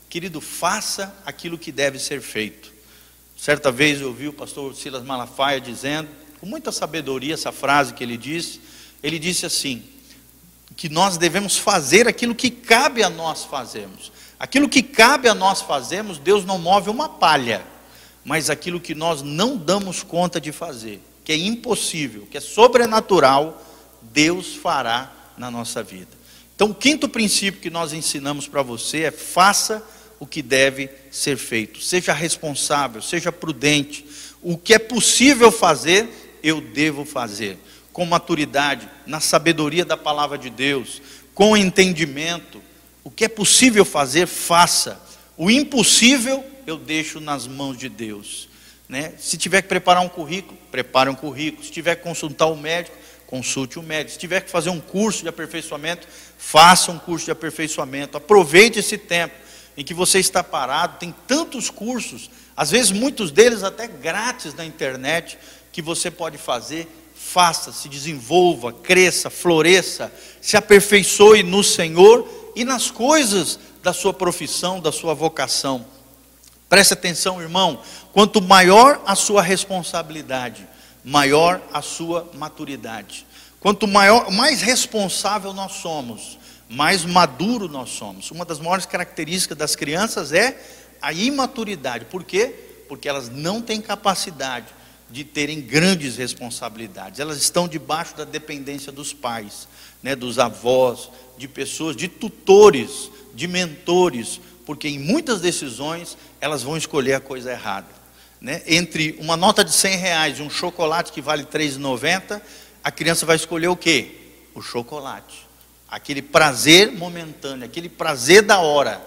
[0.08, 2.79] Querido, faça aquilo que deve ser feito.
[3.40, 8.04] Certa vez eu ouvi o pastor Silas Malafaia dizendo, com muita sabedoria, essa frase que
[8.04, 8.60] ele disse.
[9.02, 9.82] Ele disse assim:
[10.76, 14.12] que nós devemos fazer aquilo que cabe a nós fazermos.
[14.38, 17.64] Aquilo que cabe a nós fazermos, Deus não move uma palha,
[18.22, 23.64] mas aquilo que nós não damos conta de fazer, que é impossível, que é sobrenatural,
[24.02, 26.10] Deus fará na nossa vida.
[26.54, 29.82] Então, o quinto princípio que nós ensinamos para você é: faça
[30.20, 34.04] o que deve ser feito, seja responsável, seja prudente.
[34.42, 37.58] O que é possível fazer, eu devo fazer,
[37.90, 41.00] com maturidade, na sabedoria da palavra de Deus,
[41.34, 42.62] com entendimento.
[43.02, 45.00] O que é possível fazer, faça.
[45.38, 48.46] O impossível, eu deixo nas mãos de Deus.
[48.86, 49.14] Né?
[49.18, 51.64] Se tiver que preparar um currículo, prepare um currículo.
[51.64, 52.94] Se tiver que consultar o um médico,
[53.26, 54.12] consulte o um médico.
[54.12, 56.06] Se tiver que fazer um curso de aperfeiçoamento,
[56.36, 58.18] faça um curso de aperfeiçoamento.
[58.18, 59.34] Aproveite esse tempo
[59.80, 60.98] em que você está parado.
[60.98, 65.38] Tem tantos cursos, às vezes muitos deles até grátis na internet,
[65.72, 72.90] que você pode fazer, faça, se desenvolva, cresça, floresça, se aperfeiçoe no Senhor e nas
[72.90, 75.86] coisas da sua profissão, da sua vocação.
[76.68, 77.80] Preste atenção, irmão,
[78.12, 80.68] quanto maior a sua responsabilidade,
[81.02, 83.26] maior a sua maturidade.
[83.58, 86.38] Quanto maior, mais responsável nós somos,
[86.70, 88.30] mais maduro nós somos.
[88.30, 90.56] Uma das maiores características das crianças é
[91.02, 92.04] a imaturidade.
[92.04, 92.54] Por quê?
[92.88, 94.66] Porque elas não têm capacidade
[95.10, 97.18] de terem grandes responsabilidades.
[97.18, 99.66] Elas estão debaixo da dependência dos pais,
[100.00, 106.76] né, dos avós, de pessoas, de tutores, de mentores, porque em muitas decisões elas vão
[106.76, 107.88] escolher a coisa errada.
[108.40, 108.62] Né?
[108.64, 112.40] Entre uma nota de 100 reais e um chocolate que vale R$ 3,90,
[112.84, 114.12] a criança vai escolher o quê?
[114.54, 115.49] O chocolate.
[115.90, 119.00] Aquele prazer momentâneo, aquele prazer da hora,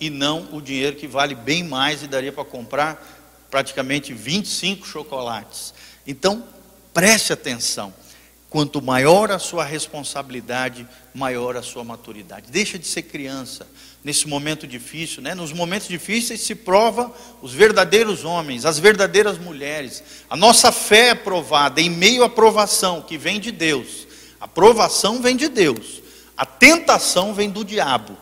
[0.00, 5.74] e não o dinheiro que vale bem mais e daria para comprar praticamente 25 chocolates.
[6.06, 6.44] Então,
[6.94, 7.92] preste atenção.
[8.50, 12.50] Quanto maior a sua responsabilidade, maior a sua maturidade.
[12.50, 13.66] Deixa de ser criança
[14.02, 15.34] nesse momento difícil, né?
[15.34, 20.02] Nos momentos difíceis se prova os verdadeiros homens, as verdadeiras mulheres.
[20.30, 24.06] A nossa fé é provada em meio à provação que vem de Deus.
[24.40, 26.00] A provação vem de Deus.
[26.38, 28.16] A tentação vem do diabo.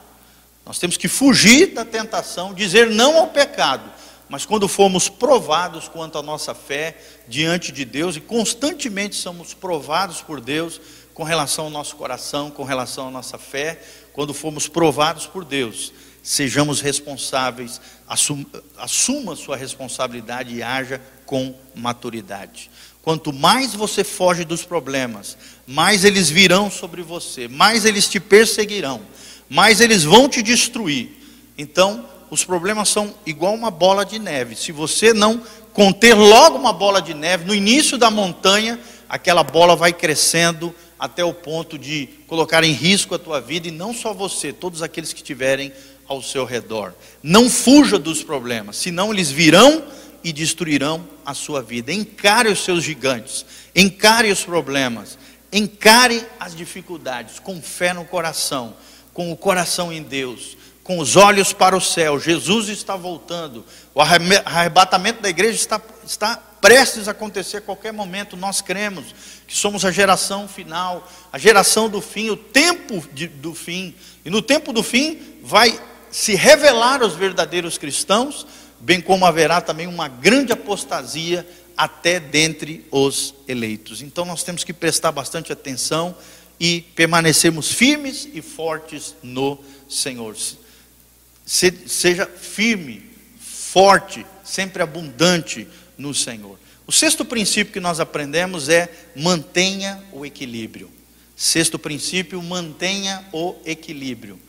[0.65, 3.93] Nós temos que fugir da tentação, dizer não ao pecado
[4.29, 6.97] mas quando fomos provados quanto à nossa fé
[7.29, 10.81] diante de Deus, e constantemente somos provados por Deus
[11.15, 13.81] com relação ao nosso coração, com relação à nossa fé,
[14.13, 22.71] quando fomos provados por Deus, sejamos responsáveis, assuma, assuma sua responsabilidade e haja com maturidade.
[23.07, 29.01] Quanto mais você foge dos problemas, mais eles virão sobre você, mais eles te perseguirão,
[29.49, 31.11] mais eles vão te destruir.
[31.57, 34.57] Então, os problemas são igual uma bola de neve.
[34.57, 35.41] Se você não
[35.73, 38.77] conter logo uma bola de neve, no início da montanha,
[39.09, 43.71] aquela bola vai crescendo até o ponto de colocar em risco a tua vida, e
[43.71, 45.73] não só você, todos aqueles que estiverem
[46.09, 46.93] ao seu redor.
[47.23, 49.85] Não fuja dos problemas, senão eles virão
[50.27, 51.93] e destruirão a sua vida.
[51.93, 55.17] Encare os seus gigantes, encare os problemas,
[55.53, 58.75] encare as dificuldades com fé no coração,
[59.15, 62.17] com o coração em Deus com os olhos para o céu.
[62.17, 63.65] Jesus está voltando.
[63.93, 68.37] O arrebatamento da igreja está, está prestes a acontecer a qualquer momento.
[68.37, 69.07] Nós cremos
[69.49, 73.97] que somos a geração final, a geração do fim, o tempo de, do fim.
[74.25, 75.77] E no tempo do fim vai
[76.09, 78.47] se revelar os verdadeiros cristãos,
[78.81, 84.03] bem como haverá também uma grande apostasia até dentre os eleitos.
[84.03, 86.17] Então nós temos que prestar bastante atenção
[86.59, 89.59] e permanecermos firmes e fortes no
[89.89, 90.35] Senhor
[91.47, 93.09] seja firme,
[93.39, 96.59] forte, sempre abundante no Senhor.
[96.87, 100.91] O sexto princípio que nós aprendemos é mantenha o equilíbrio.
[101.37, 104.41] Sexto princípio, mantenha o equilíbrio.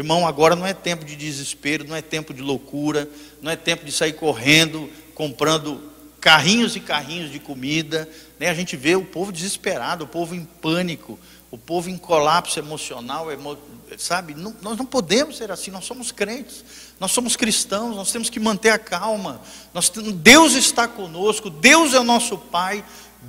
[0.00, 3.06] Irmão, agora não é tempo de desespero, não é tempo de loucura,
[3.42, 5.78] não é tempo de sair correndo, comprando
[6.18, 8.08] carrinhos e carrinhos de comida,
[8.38, 8.48] né?
[8.48, 11.18] a gente vê o povo desesperado, o povo em pânico,
[11.50, 13.58] o povo em colapso emocional, emo...
[13.98, 14.32] sabe?
[14.32, 16.64] Não, nós não podemos ser assim, nós somos crentes,
[16.98, 19.42] nós somos cristãos, nós temos que manter a calma.
[19.74, 22.82] Nós, Deus está conosco, Deus é o nosso Pai,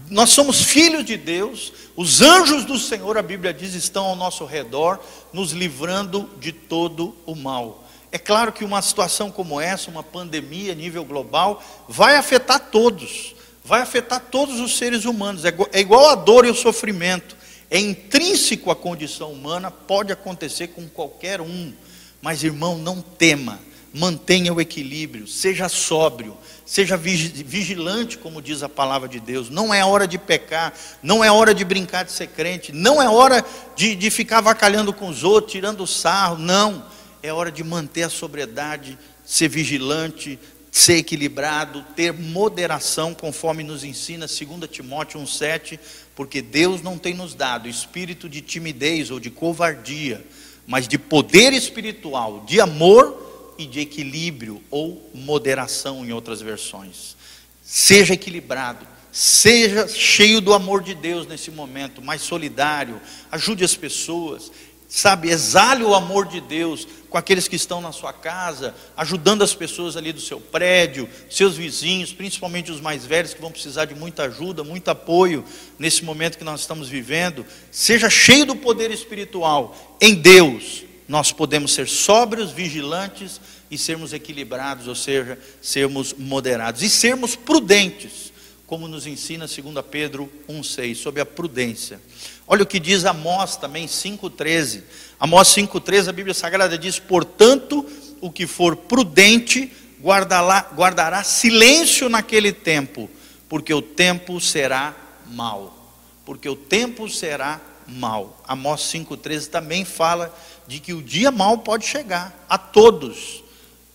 [0.10, 4.46] nós somos filhos de Deus, os anjos do Senhor, a Bíblia diz, estão ao nosso
[4.46, 5.00] redor,
[5.34, 7.84] nos livrando de todo o mal.
[8.12, 13.36] É claro que uma situação como essa, uma pandemia a nível global, vai afetar todos,
[13.64, 15.44] vai afetar todos os seres humanos.
[15.46, 17.38] É igual é a dor e o sofrimento,
[17.70, 21.74] é intrínseco à condição humana, pode acontecer com qualquer um.
[22.22, 23.60] Mas irmão, não tema,
[23.94, 29.50] mantenha o equilíbrio, seja sóbrio, seja vigilante, como diz a palavra de Deus.
[29.50, 30.74] Não é hora de pecar,
[31.04, 33.44] não é hora de brincar de ser crente, não é hora
[33.76, 36.86] de, de ficar vacalhando com os outros, tirando sarro, não
[37.22, 40.40] é hora de manter a sobriedade, ser vigilante,
[40.72, 45.78] ser equilibrado, ter moderação, conforme nos ensina 2 Timóteo 1,7,
[46.16, 50.26] porque Deus não tem nos dado espírito de timidez ou de covardia,
[50.66, 57.16] mas de poder espiritual, de amor e de equilíbrio ou moderação em outras versões.
[57.64, 63.00] Seja equilibrado, seja cheio do amor de Deus nesse momento, mais solidário,
[63.32, 64.52] ajude as pessoas,
[64.88, 69.54] sabe, exale o amor de Deus com aqueles que estão na sua casa, ajudando as
[69.54, 73.94] pessoas ali do seu prédio, seus vizinhos, principalmente os mais velhos que vão precisar de
[73.94, 75.44] muita ajuda, muito apoio
[75.78, 77.46] nesse momento que nós estamos vivendo.
[77.70, 79.98] Seja cheio do poder espiritual.
[80.00, 86.90] Em Deus, nós podemos ser sóbrios, vigilantes e sermos equilibrados, ou seja, sermos moderados e
[86.90, 88.32] sermos prudentes
[88.66, 92.00] como nos ensina 2 Pedro 1,6, sobre a prudência.
[92.48, 94.84] Olha o que diz Amós também, 5,13.
[95.20, 97.86] Amós 5,13, a Bíblia Sagrada diz: Portanto,
[98.22, 99.70] o que for prudente
[100.02, 103.10] guardará, guardará silêncio naquele tempo,
[103.50, 104.96] porque o tempo será
[105.28, 105.94] mau.
[106.24, 108.42] Porque o tempo será mau.
[108.48, 110.34] Amós 5,13 também fala
[110.72, 113.44] de que o dia mau pode chegar a todos.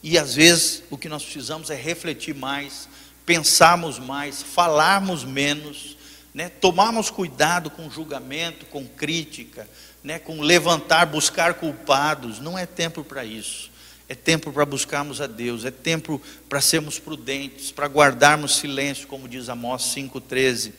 [0.02, 2.88] E às vezes o que nós precisamos é refletir mais
[3.26, 5.96] pensarmos mais, falarmos menos,
[6.32, 6.48] né?
[6.48, 9.68] tomarmos cuidado com julgamento, com crítica,
[10.02, 10.20] né?
[10.20, 12.38] com levantar, buscar culpados.
[12.38, 13.74] Não é tempo para isso.
[14.08, 19.28] É tempo para buscarmos a Deus, é tempo para sermos prudentes, para guardarmos silêncio, como
[19.28, 20.70] diz Amós 5,13,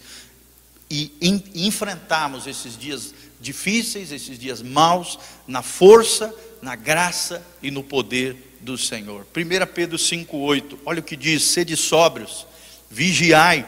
[0.89, 1.11] e
[1.53, 8.77] enfrentarmos esses dias difíceis, esses dias maus, na força, na graça e no poder do
[8.77, 9.25] Senhor.
[9.35, 12.45] 1 Pedro 5,8, olha o que diz: sede sóbrios,
[12.89, 13.65] vigiai,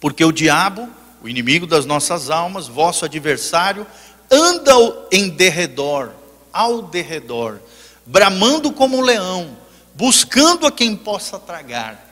[0.00, 0.88] porque o diabo,
[1.22, 3.86] o inimigo das nossas almas, vosso adversário,
[4.30, 4.72] anda
[5.10, 6.12] em derredor,
[6.52, 7.60] ao derredor,
[8.06, 9.56] bramando como um leão,
[9.94, 12.08] buscando a quem possa tragar.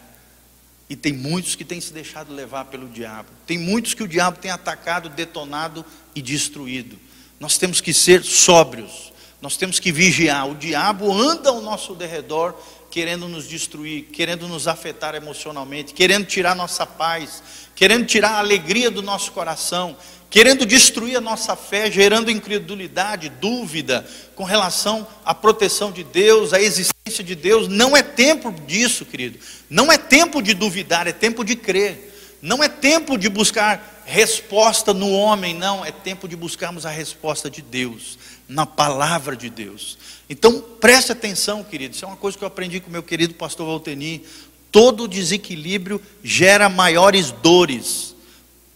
[0.90, 3.28] E tem muitos que têm se deixado levar pelo diabo.
[3.46, 5.84] Tem muitos que o diabo tem atacado, detonado
[6.18, 6.98] e destruído.
[7.40, 9.08] Nós temos que ser sóbrios
[9.40, 10.48] nós temos que vigiar.
[10.48, 12.54] O diabo anda ao nosso derredor,
[12.90, 17.42] querendo nos destruir, querendo nos afetar emocionalmente, querendo tirar nossa paz,
[17.74, 19.96] querendo tirar a alegria do nosso coração,
[20.28, 24.04] querendo destruir a nossa fé, gerando incredulidade, dúvida
[24.34, 27.68] com relação à proteção de Deus, à existência de Deus.
[27.68, 29.38] Não é tempo disso, querido.
[29.70, 32.06] Não é tempo de duvidar, é tempo de crer.
[32.42, 37.50] Não é tempo de buscar resposta no homem, não, é tempo de buscarmos a resposta
[37.50, 38.18] de Deus
[38.48, 39.98] na palavra de Deus.
[40.30, 43.66] Então, preste atenção, querido, isso é uma coisa que eu aprendi com meu querido pastor
[43.66, 44.24] Valteni.
[44.72, 48.14] Todo desequilíbrio gera maiores dores.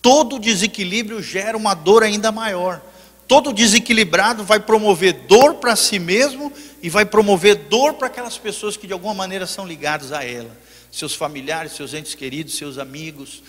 [0.02, 2.82] Todo desequilíbrio gera uma dor ainda maior.
[3.26, 6.52] Todo desequilibrado vai promover dor para si mesmo
[6.82, 10.54] e vai promover dor para aquelas pessoas que de alguma maneira são ligadas a ela.
[10.90, 13.42] Seus familiares, seus entes queridos, seus amigos.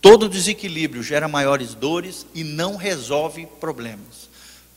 [0.00, 4.28] Todo desequilíbrio gera maiores dores e não resolve problemas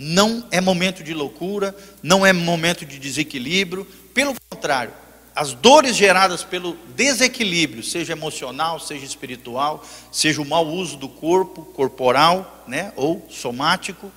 [0.02, 4.92] não é momento de loucura, não é momento de desequilíbrio, pelo contrário,
[5.36, 11.66] as dores geradas pelo desequilíbrio, seja emocional, seja espiritual, seja o mau uso do corpo,
[11.66, 14.12] corporal, né, ou somático,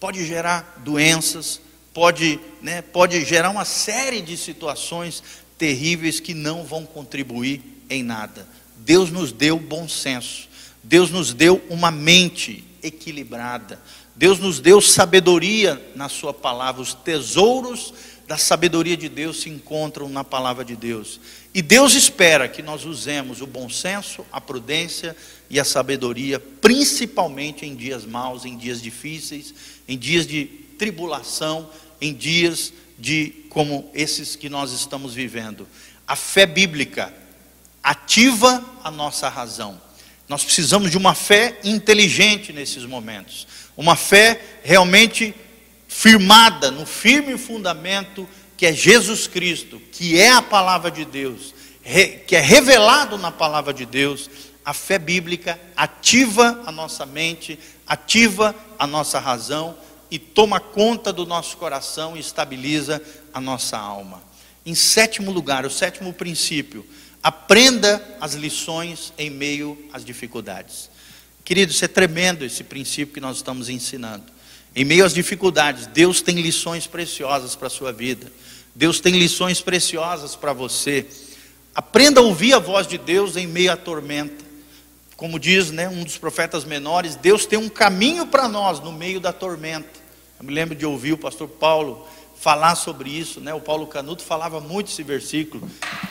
[0.00, 1.60] pode gerar doenças,
[1.94, 5.22] pode, né, pode gerar uma série de situações
[5.56, 8.46] terríveis que não vão contribuir em nada.
[8.86, 10.48] Deus nos deu bom senso,
[10.80, 13.82] Deus nos deu uma mente equilibrada,
[14.14, 17.92] Deus nos deu sabedoria na Sua palavra, os tesouros
[18.28, 21.20] da sabedoria de Deus se encontram na palavra de Deus.
[21.52, 25.16] E Deus espera que nós usemos o bom senso, a prudência
[25.50, 29.52] e a sabedoria, principalmente em dias maus, em dias difíceis,
[29.88, 30.44] em dias de
[30.78, 31.68] tribulação,
[32.00, 35.66] em dias de como esses que nós estamos vivendo.
[36.06, 37.12] A fé bíblica,
[37.86, 39.80] ativa a nossa razão.
[40.28, 45.32] Nós precisamos de uma fé inteligente nesses momentos, uma fé realmente
[45.86, 51.54] firmada no firme fundamento que é Jesus Cristo, que é a palavra de Deus,
[52.26, 54.28] que é revelado na palavra de Deus.
[54.64, 57.56] A fé bíblica ativa a nossa mente,
[57.86, 59.76] ativa a nossa razão
[60.10, 63.00] e toma conta do nosso coração e estabiliza
[63.32, 64.20] a nossa alma.
[64.64, 66.84] Em sétimo lugar, o sétimo princípio,
[67.26, 70.88] aprenda as lições em meio às dificuldades.
[71.44, 74.22] Querido, isso é tremendo esse princípio que nós estamos ensinando.
[74.76, 78.30] Em meio às dificuldades, Deus tem lições preciosas para a sua vida.
[78.76, 81.04] Deus tem lições preciosas para você.
[81.74, 84.44] Aprenda a ouvir a voz de Deus em meio à tormenta.
[85.16, 89.18] Como diz né, um dos profetas menores, Deus tem um caminho para nós no meio
[89.18, 89.98] da tormenta.
[90.38, 92.06] Eu me lembro de ouvir o pastor Paulo
[92.38, 93.52] falar sobre isso, né?
[93.54, 95.68] O Paulo Canuto falava muito esse versículo.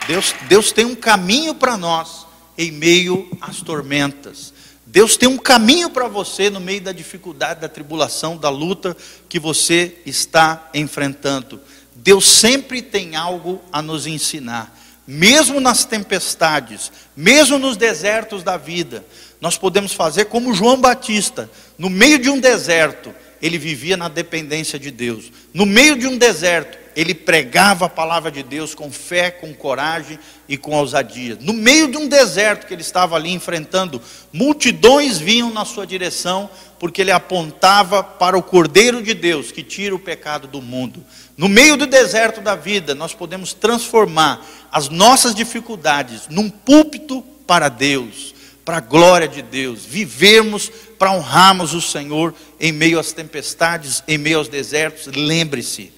[0.08, 2.26] Deus, Deus tem um caminho para nós
[2.58, 4.54] em meio às tormentas.
[4.86, 8.96] Deus tem um caminho para você no meio da dificuldade, da tribulação, da luta
[9.28, 11.60] que você está enfrentando.
[11.96, 14.78] Deus sempre tem algo a nos ensinar.
[15.08, 19.06] Mesmo nas tempestades, mesmo nos desertos da vida,
[19.40, 24.80] nós podemos fazer como João Batista, no meio de um deserto, ele vivia na dependência
[24.80, 25.32] de Deus.
[25.54, 30.18] No meio de um deserto, ele pregava a palavra de Deus com fé, com coragem
[30.48, 31.38] e com ousadia.
[31.42, 36.50] No meio de um deserto que ele estava ali enfrentando, multidões vinham na sua direção,
[36.80, 41.04] porque ele apontava para o Cordeiro de Deus que tira o pecado do mundo.
[41.36, 47.70] No meio do deserto da vida, nós podemos transformar as nossas dificuldades num púlpito para
[47.70, 48.35] Deus,
[48.66, 54.18] para a glória de Deus, vivermos para honrarmos o Senhor em meio às tempestades, em
[54.18, 55.06] meio aos desertos.
[55.06, 55.94] Lembre-se,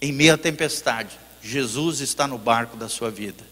[0.00, 3.44] em meio à tempestade, Jesus está no barco da sua vida.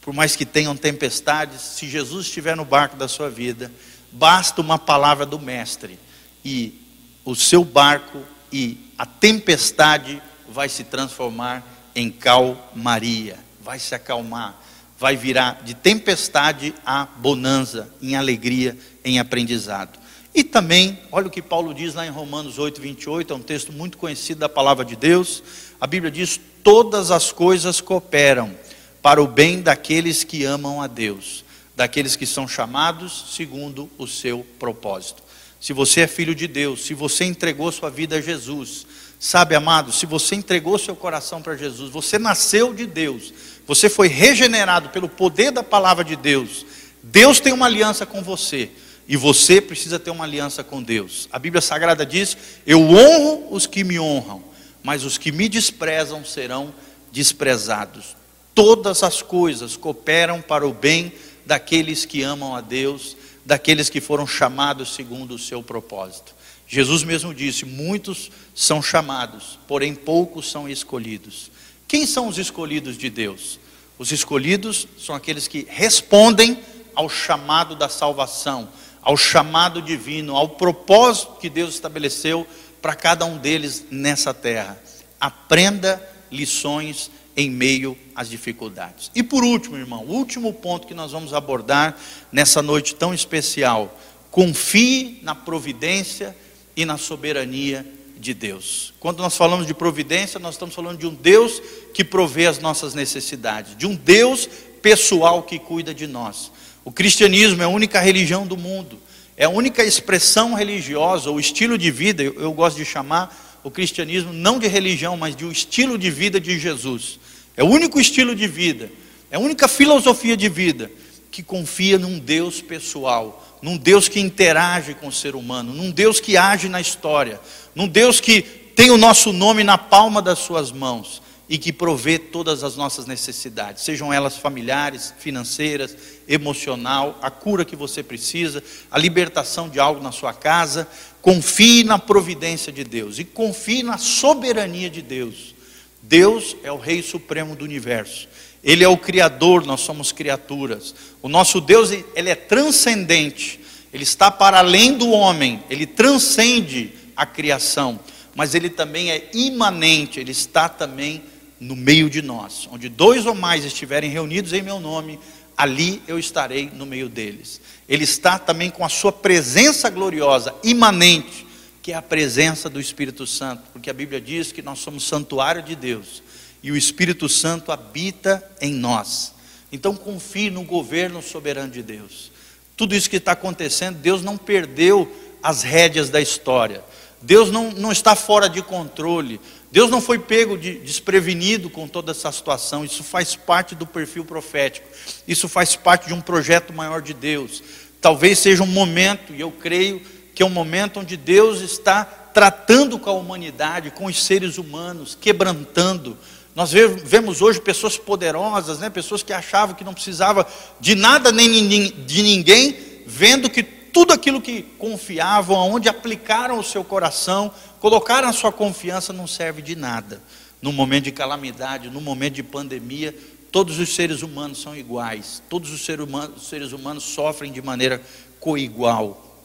[0.00, 3.72] Por mais que tenham tempestades, se Jesus estiver no barco da sua vida,
[4.12, 5.98] basta uma palavra do Mestre
[6.44, 6.80] e
[7.24, 14.54] o seu barco e a tempestade vai se transformar em calmaria, vai se acalmar,
[14.98, 19.98] vai virar de tempestade a bonança, em alegria, em aprendizado.
[20.34, 23.72] E também, olha o que Paulo diz lá em Romanos 8, 28, é um texto
[23.72, 25.42] muito conhecido da palavra de Deus.
[25.80, 28.52] A Bíblia diz: Todas as coisas cooperam
[29.00, 31.44] para o bem daqueles que amam a Deus,
[31.76, 35.22] daqueles que são chamados segundo o seu propósito.
[35.60, 38.86] Se você é filho de Deus, se você entregou sua vida a Jesus,
[39.18, 43.32] sabe, amado, se você entregou seu coração para Jesus, você nasceu de Deus,
[43.66, 46.66] você foi regenerado pelo poder da palavra de Deus.
[47.02, 48.70] Deus tem uma aliança com você.
[49.06, 51.28] E você precisa ter uma aliança com Deus.
[51.30, 52.36] A Bíblia Sagrada diz:
[52.66, 54.42] Eu honro os que me honram,
[54.82, 56.74] mas os que me desprezam serão
[57.12, 58.16] desprezados.
[58.54, 61.12] Todas as coisas cooperam para o bem
[61.44, 66.34] daqueles que amam a Deus, daqueles que foram chamados segundo o seu propósito.
[66.66, 71.50] Jesus mesmo disse: Muitos são chamados, porém poucos são escolhidos.
[71.94, 73.60] Quem são os escolhidos de Deus?
[73.96, 76.58] Os escolhidos são aqueles que respondem
[76.92, 78.68] ao chamado da salvação
[79.00, 82.44] ao chamado divino, ao propósito que Deus estabeleceu
[82.82, 84.76] para cada um deles nessa terra.
[85.20, 89.12] Aprenda lições em meio às dificuldades.
[89.14, 91.96] E por último, irmão, o último ponto que nós vamos abordar
[92.32, 93.96] nessa noite tão especial:
[94.32, 96.36] confie na providência
[96.74, 97.86] e na soberania
[98.24, 98.94] de Deus.
[98.98, 101.60] Quando nós falamos de providência, nós estamos falando de um Deus
[101.92, 104.48] que provê as nossas necessidades, de um Deus
[104.80, 106.50] pessoal que cuida de nós.
[106.84, 108.98] O cristianismo é a única religião do mundo,
[109.36, 113.70] é a única expressão religiosa, ou estilo de vida, eu, eu gosto de chamar o
[113.70, 117.18] cristianismo não de religião, mas de um estilo de vida de Jesus.
[117.56, 118.90] É o único estilo de vida,
[119.30, 120.90] é a única filosofia de vida
[121.30, 126.20] que confia num Deus pessoal, num Deus que interage com o ser humano, num Deus
[126.20, 127.40] que age na história,
[127.74, 132.18] num Deus que tem o nosso nome na palma das suas mãos e que provê
[132.18, 135.96] todas as nossas necessidades, sejam elas familiares, financeiras,
[136.26, 140.88] emocional, a cura que você precisa, a libertação de algo na sua casa.
[141.20, 145.54] Confie na providência de Deus e confie na soberania de Deus.
[146.02, 148.28] Deus é o Rei Supremo do universo.
[148.64, 150.94] Ele é o Criador, nós somos criaturas.
[151.20, 153.60] O nosso Deus, ele é transcendente.
[153.92, 158.00] Ele está para além do homem, ele transcende a criação,
[158.34, 161.22] mas ele também é imanente, ele está também
[161.60, 162.68] no meio de nós.
[162.72, 165.20] Onde dois ou mais estiverem reunidos em meu nome,
[165.56, 167.60] ali eu estarei no meio deles.
[167.88, 171.46] Ele está também com a sua presença gloriosa, imanente,
[171.80, 175.62] que é a presença do Espírito Santo, porque a Bíblia diz que nós somos santuário
[175.62, 176.23] de Deus
[176.64, 179.34] e o Espírito Santo habita em nós.
[179.70, 182.32] Então confie no governo soberano de Deus.
[182.74, 186.82] Tudo isso que está acontecendo, Deus não perdeu as rédeas da história.
[187.20, 189.38] Deus não, não está fora de controle.
[189.70, 192.82] Deus não foi pego de, desprevenido com toda essa situação.
[192.82, 194.88] Isso faz parte do perfil profético.
[195.28, 197.62] Isso faz parte de um projeto maior de Deus.
[198.00, 200.00] Talvez seja um momento, e eu creio
[200.34, 205.16] que é um momento onde Deus está tratando com a humanidade, com os seres humanos,
[205.20, 206.16] quebrantando.
[206.54, 208.88] Nós vemos hoje pessoas poderosas, né?
[208.88, 210.46] pessoas que achavam que não precisava
[210.78, 211.50] de nada nem
[211.90, 212.76] de ninguém,
[213.06, 219.12] vendo que tudo aquilo que confiavam, aonde aplicaram o seu coração, colocaram a sua confiança,
[219.12, 220.20] não serve de nada.
[220.62, 223.14] No momento de calamidade, no momento de pandemia,
[223.50, 227.62] todos os seres humanos são iguais, todos os seres humanos, os seres humanos sofrem de
[227.62, 228.00] maneira
[228.40, 229.40] coigual.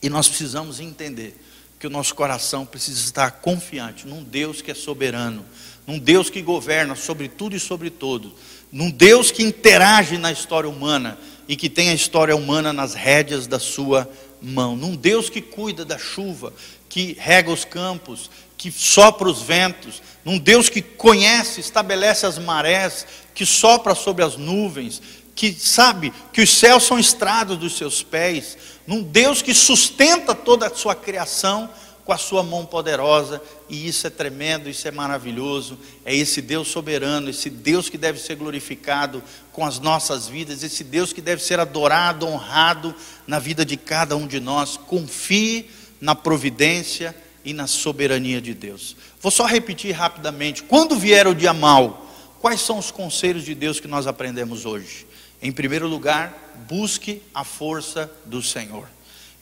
[0.00, 1.36] E nós precisamos entender
[1.78, 5.44] que o nosso coração precisa estar confiante num Deus que é soberano,
[5.86, 8.32] num Deus que governa sobre tudo e sobre todos,
[8.70, 11.18] num Deus que interage na história humana
[11.48, 14.08] e que tem a história humana nas rédeas da sua
[14.40, 16.52] mão, num Deus que cuida da chuva,
[16.88, 23.06] que rega os campos, que sopra os ventos, num Deus que conhece, estabelece as marés,
[23.34, 25.02] que sopra sobre as nuvens,
[25.34, 28.56] que sabe que os céus são estrados dos seus pés,
[28.86, 31.68] num Deus que sustenta toda a sua criação
[32.04, 35.78] com a sua mão poderosa, e isso é tremendo, isso é maravilhoso.
[36.04, 39.22] É esse Deus soberano, esse Deus que deve ser glorificado
[39.52, 42.94] com as nossas vidas, esse Deus que deve ser adorado, honrado
[43.26, 44.76] na vida de cada um de nós.
[44.76, 48.96] Confie na providência e na soberania de Deus.
[49.20, 52.08] Vou só repetir rapidamente: quando vier o dia mal,
[52.40, 55.06] quais são os conselhos de Deus que nós aprendemos hoje?
[55.40, 58.88] Em primeiro lugar, busque a força do Senhor.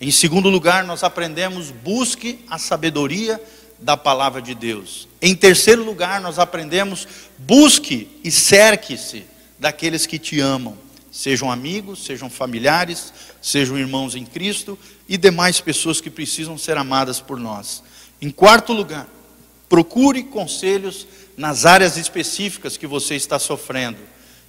[0.00, 3.38] Em segundo lugar, nós aprendemos, busque a sabedoria
[3.78, 5.06] da palavra de Deus.
[5.20, 9.24] Em terceiro lugar, nós aprendemos, busque e cerque-se
[9.58, 10.76] daqueles que te amam,
[11.12, 17.20] sejam amigos, sejam familiares, sejam irmãos em Cristo e demais pessoas que precisam ser amadas
[17.20, 17.82] por nós.
[18.22, 19.06] Em quarto lugar,
[19.68, 23.98] procure conselhos nas áreas específicas que você está sofrendo.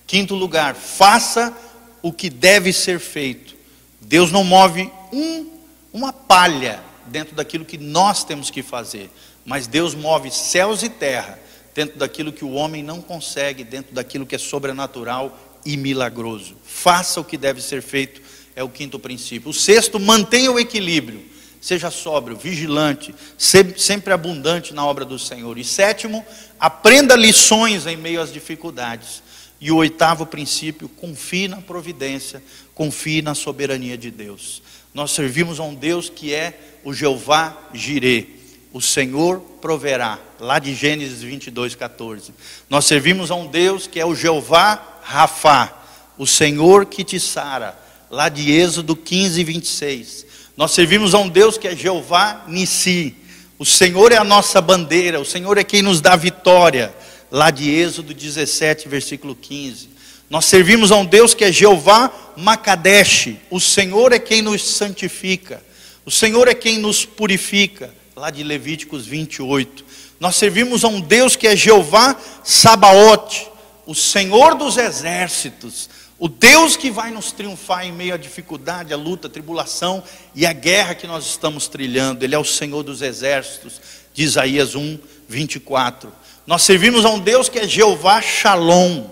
[0.07, 1.53] Quinto lugar, faça
[2.01, 3.53] o que deve ser feito.
[3.99, 5.49] Deus não move um,
[5.93, 9.09] uma palha dentro daquilo que nós temos que fazer,
[9.45, 11.39] mas Deus move céus e terra
[11.73, 16.55] dentro daquilo que o homem não consegue, dentro daquilo que é sobrenatural e milagroso.
[16.63, 18.21] Faça o que deve ser feito,
[18.55, 19.49] é o quinto princípio.
[19.49, 21.31] O sexto, mantenha o equilíbrio.
[21.61, 25.59] Seja sóbrio, vigilante, sempre abundante na obra do Senhor.
[25.59, 26.25] E sétimo,
[26.59, 29.21] aprenda lições em meio às dificuldades.
[29.59, 32.41] E o oitavo princípio, confie na providência,
[32.73, 34.63] confie na soberania de Deus.
[34.93, 38.27] Nós servimos a um Deus que é o Jeová Jirê,
[38.73, 42.33] o Senhor proverá, lá de Gênesis 22, 14.
[42.69, 45.73] Nós servimos a um Deus que é o Jeová Rafá,
[46.17, 47.77] o Senhor que te sara,
[48.09, 50.25] lá de Êxodo 15, 26.
[50.55, 53.15] Nós servimos a um Deus que é Jeová Nissi,
[53.59, 56.93] o Senhor é a nossa bandeira, o Senhor é quem nos dá vitória
[57.29, 59.89] lá de Êxodo 17, versículo 15.
[60.29, 62.11] Nós servimos a um Deus que é Jeová
[62.41, 65.63] Macadesh, o Senhor é quem nos santifica,
[66.05, 69.85] o Senhor é quem nos purifica, lá de Levíticos 28.
[70.19, 73.47] Nós servimos a um Deus que é Jeová Sabaote,
[73.85, 78.97] o Senhor dos exércitos, o Deus que vai nos triunfar em meio à dificuldade, à
[78.97, 80.03] luta, à tribulação
[80.35, 82.23] e à guerra que nós estamos trilhando.
[82.23, 83.81] Ele é o Senhor dos exércitos,
[84.13, 86.11] de Isaías 1, 24.
[86.45, 89.05] Nós servimos a um Deus que é Jeová Shalom.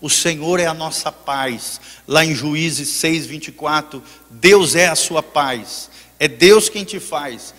[0.00, 1.80] O Senhor é a nossa paz.
[2.06, 5.90] Lá em Juízes 6, 24, Deus é a sua paz.
[6.18, 7.54] É Deus quem te faz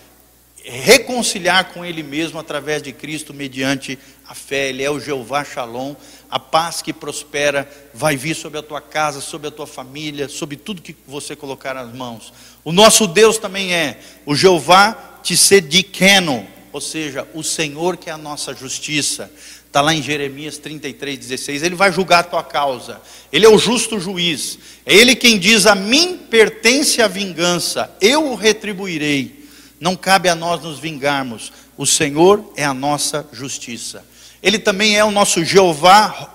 [0.68, 4.68] reconciliar com Ele mesmo através de Cristo, mediante a fé.
[4.70, 5.94] Ele é o Jeová Shalom.
[6.28, 10.56] A paz que prospera vai vir sobre a tua casa, sobre a tua família, sobre
[10.56, 12.32] tudo que você colocar nas mãos.
[12.64, 18.18] O nosso Deus também é o Jeová Tissedikeno, ou seja, o Senhor que é a
[18.18, 19.30] nossa justiça.
[19.66, 21.62] Está lá em Jeremias 33, 16.
[21.62, 23.00] Ele vai julgar a tua causa.
[23.32, 24.58] Ele é o justo juiz.
[24.84, 29.46] É Ele quem diz: A mim pertence a vingança, eu o retribuirei.
[29.78, 31.52] Não cabe a nós nos vingarmos.
[31.76, 34.04] O Senhor é a nossa justiça.
[34.42, 36.32] Ele também é o nosso Jeová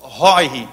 [0.00, 0.68] Roi,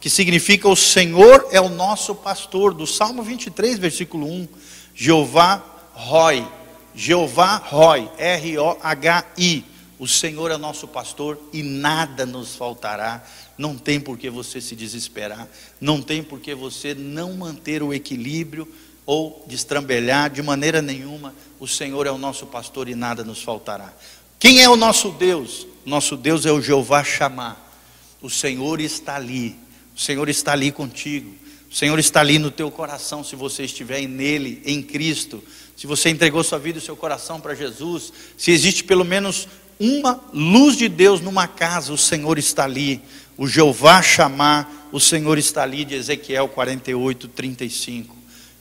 [0.00, 4.48] que significa o Senhor é o nosso pastor, do Salmo 23, versículo 1.
[4.94, 6.46] Jeová Roi
[6.94, 9.64] Jeová Roi, R-O-H-I.
[10.00, 13.22] O Senhor é nosso pastor e nada nos faltará.
[13.58, 15.46] Não tem por que você se desesperar,
[15.78, 18.66] não tem por que você não manter o equilíbrio
[19.04, 21.34] ou destrambelhar de maneira nenhuma.
[21.58, 23.92] O Senhor é o nosso pastor e nada nos faltará.
[24.38, 25.66] Quem é o nosso Deus?
[25.84, 27.78] Nosso Deus é o Jeová chamar.
[28.22, 29.54] O Senhor está ali.
[29.94, 31.30] O Senhor está ali contigo.
[31.70, 35.44] O Senhor está ali no teu coração se você estiver nele, em Cristo.
[35.76, 39.46] Se você entregou sua vida e seu coração para Jesus, se existe pelo menos
[39.80, 43.00] uma luz de Deus numa casa, o Senhor está ali.
[43.38, 48.14] O Jeová chamar, o Senhor está ali, de Ezequiel 48, 35.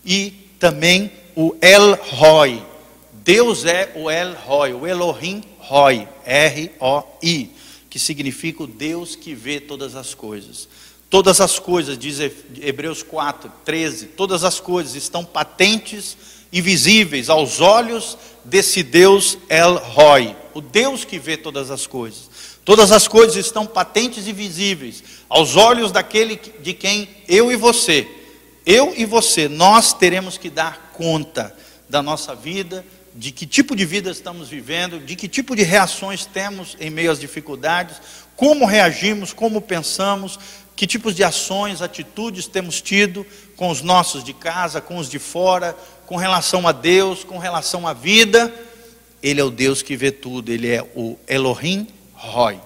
[0.05, 2.63] E também o El Roy.
[3.11, 7.51] Deus é o El Roy, o Elohim Roy, R-O-I,
[7.89, 10.69] que significa o Deus que vê todas as coisas.
[11.09, 12.19] Todas as coisas, diz
[12.61, 16.15] Hebreus 4, 13, todas as coisas estão patentes
[16.51, 22.29] e visíveis aos olhos desse Deus El Roy, o Deus que vê todas as coisas.
[22.65, 28.07] Todas as coisas estão patentes e visíveis aos olhos daquele de quem eu e você,
[28.65, 31.55] eu e você, nós teremos que dar conta
[31.87, 32.85] da nossa vida,
[33.15, 37.11] de que tipo de vida estamos vivendo, de que tipo de reações temos em meio
[37.11, 37.99] às dificuldades,
[38.35, 40.39] como reagimos, como pensamos,
[40.79, 43.27] que tipos de ações, atitudes temos tido
[43.57, 47.85] com os nossos de casa, com os de fora, com relação a Deus, com relação
[47.85, 48.49] à vida.
[49.21, 52.61] Ele é o Deus que vê tudo, ele é o Elohim Roy.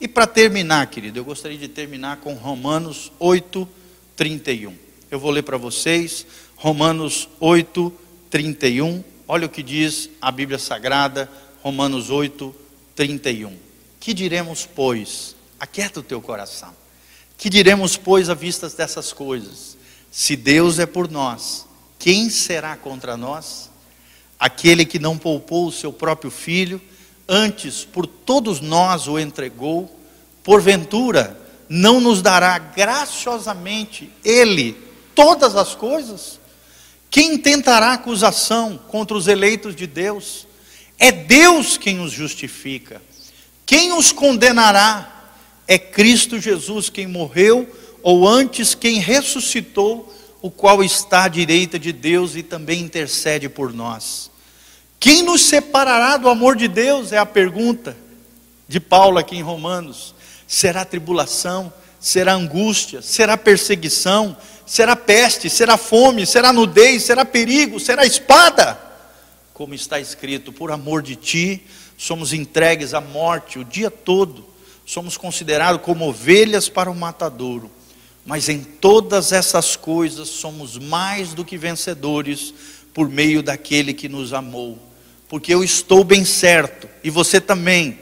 [0.00, 3.68] E para terminar, querido, eu gostaria de terminar com Romanos 8,
[4.16, 4.74] 31.
[5.08, 6.26] Eu vou ler para vocês,
[6.56, 7.92] Romanos 8,
[8.30, 9.04] 31.
[9.28, 11.30] Olha o que diz a Bíblia Sagrada,
[11.62, 12.52] Romanos 8,
[12.96, 13.56] 31.
[14.00, 15.36] Que diremos, pois?
[15.60, 16.82] Aquieta o teu coração.
[17.44, 19.76] Que diremos, pois, à vista dessas coisas?
[20.10, 21.66] Se Deus é por nós,
[21.98, 23.68] quem será contra nós?
[24.38, 26.80] Aquele que não poupou o seu próprio filho,
[27.28, 29.94] antes por todos nós o entregou,
[30.42, 31.38] porventura
[31.68, 34.74] não nos dará graciosamente Ele
[35.14, 36.40] todas as coisas?
[37.10, 40.46] Quem tentará acusação contra os eleitos de Deus?
[40.98, 43.02] É Deus quem os justifica.
[43.66, 45.13] Quem os condenará?
[45.66, 47.68] É Cristo Jesus quem morreu,
[48.02, 50.12] ou antes quem ressuscitou,
[50.42, 54.30] o qual está à direita de Deus e também intercede por nós.
[55.00, 57.12] Quem nos separará do amor de Deus?
[57.12, 57.96] É a pergunta
[58.68, 60.14] de Paulo aqui em Romanos.
[60.46, 61.72] Será tribulação?
[61.98, 63.00] Será angústia?
[63.00, 64.36] Será perseguição?
[64.66, 65.48] Será peste?
[65.48, 66.26] Será fome?
[66.26, 67.02] Será nudez?
[67.02, 67.80] Será perigo?
[67.80, 68.78] Será espada?
[69.54, 71.64] Como está escrito, por amor de ti,
[71.96, 74.44] somos entregues à morte o dia todo,
[74.84, 77.70] somos considerados como ovelhas para o matadouro.
[78.26, 82.54] Mas em todas essas coisas somos mais do que vencedores
[82.92, 84.78] por meio daquele que nos amou
[85.34, 87.98] porque eu estou bem certo, e você também,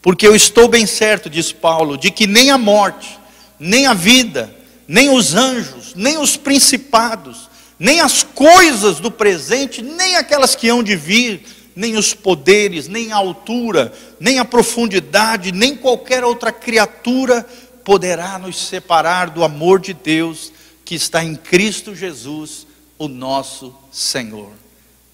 [0.00, 3.18] porque eu estou bem certo, diz Paulo, de que nem a morte,
[3.58, 4.54] nem a vida,
[4.86, 7.50] nem os anjos, nem os principados,
[7.80, 11.42] nem as coisas do presente, nem aquelas que hão de vir,
[11.78, 17.46] nem os poderes, nem a altura, nem a profundidade, nem qualquer outra criatura
[17.84, 20.52] poderá nos separar do amor de Deus
[20.84, 22.66] que está em Cristo Jesus,
[22.98, 24.50] o nosso Senhor.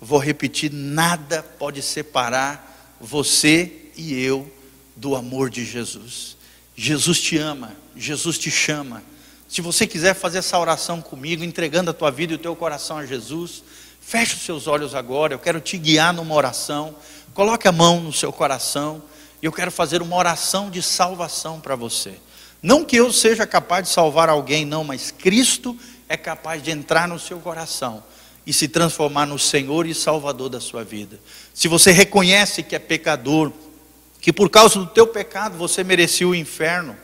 [0.01, 4.51] Vou repetir: nada pode separar você e eu
[4.97, 6.35] do amor de Jesus.
[6.75, 9.03] Jesus te ama, Jesus te chama.
[9.47, 12.97] Se você quiser fazer essa oração comigo, entregando a tua vida e o teu coração
[12.97, 13.63] a Jesus,
[14.07, 15.35] feche os seus olhos agora.
[15.35, 16.95] Eu quero te guiar numa oração.
[17.33, 19.03] Coloque a mão no seu coração
[19.43, 22.15] e eu quero fazer uma oração de salvação para você.
[22.63, 25.77] Não que eu seja capaz de salvar alguém, não, mas Cristo
[26.09, 28.03] é capaz de entrar no seu coração
[28.47, 31.19] e se transformar no Senhor e Salvador da sua vida.
[31.53, 33.53] Se você reconhece que é pecador,
[34.21, 36.97] que por causa do teu pecado você merecia o inferno,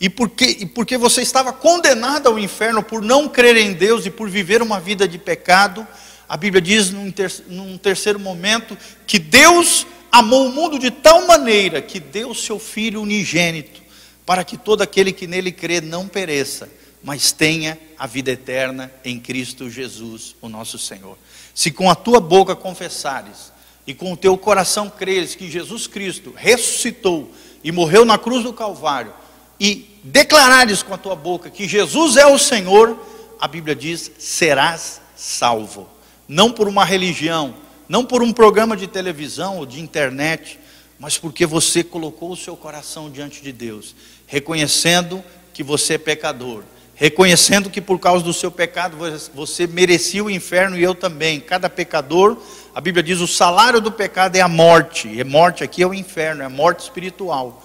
[0.00, 4.10] e porque, e porque você estava condenado ao inferno por não crer em Deus e
[4.10, 5.86] por viver uma vida de pecado,
[6.28, 11.26] a Bíblia diz num, ter, num terceiro momento que Deus amou o mundo de tal
[11.26, 13.82] maneira que deu seu Filho unigênito,
[14.24, 16.68] para que todo aquele que nele crê não pereça,
[17.02, 21.18] mas tenha a vida eterna em Cristo Jesus, o nosso Senhor.
[21.54, 23.52] Se com a tua boca confessares
[23.86, 27.30] e com o teu coração creres que Jesus Cristo ressuscitou
[27.62, 29.12] e morreu na cruz do Calvário,
[29.58, 32.98] e declarares com a tua boca que Jesus é o Senhor,
[33.40, 35.88] a Bíblia diz: serás salvo.
[36.26, 37.54] Não por uma religião,
[37.88, 40.58] não por um programa de televisão ou de internet,
[40.98, 43.94] mas porque você colocou o seu coração diante de Deus,
[44.26, 45.22] reconhecendo
[45.52, 46.62] que você é pecador
[46.94, 48.96] reconhecendo que por causa do seu pecado
[49.34, 51.40] você merecia o inferno e eu também.
[51.40, 52.38] Cada pecador,
[52.74, 55.08] a Bíblia diz, o salário do pecado é a morte.
[55.08, 57.62] E morte aqui é o inferno, é a morte espiritual.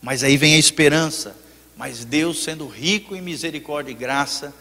[0.00, 1.36] Mas aí vem a esperança.
[1.76, 4.54] Mas Deus, sendo rico em misericórdia e graça,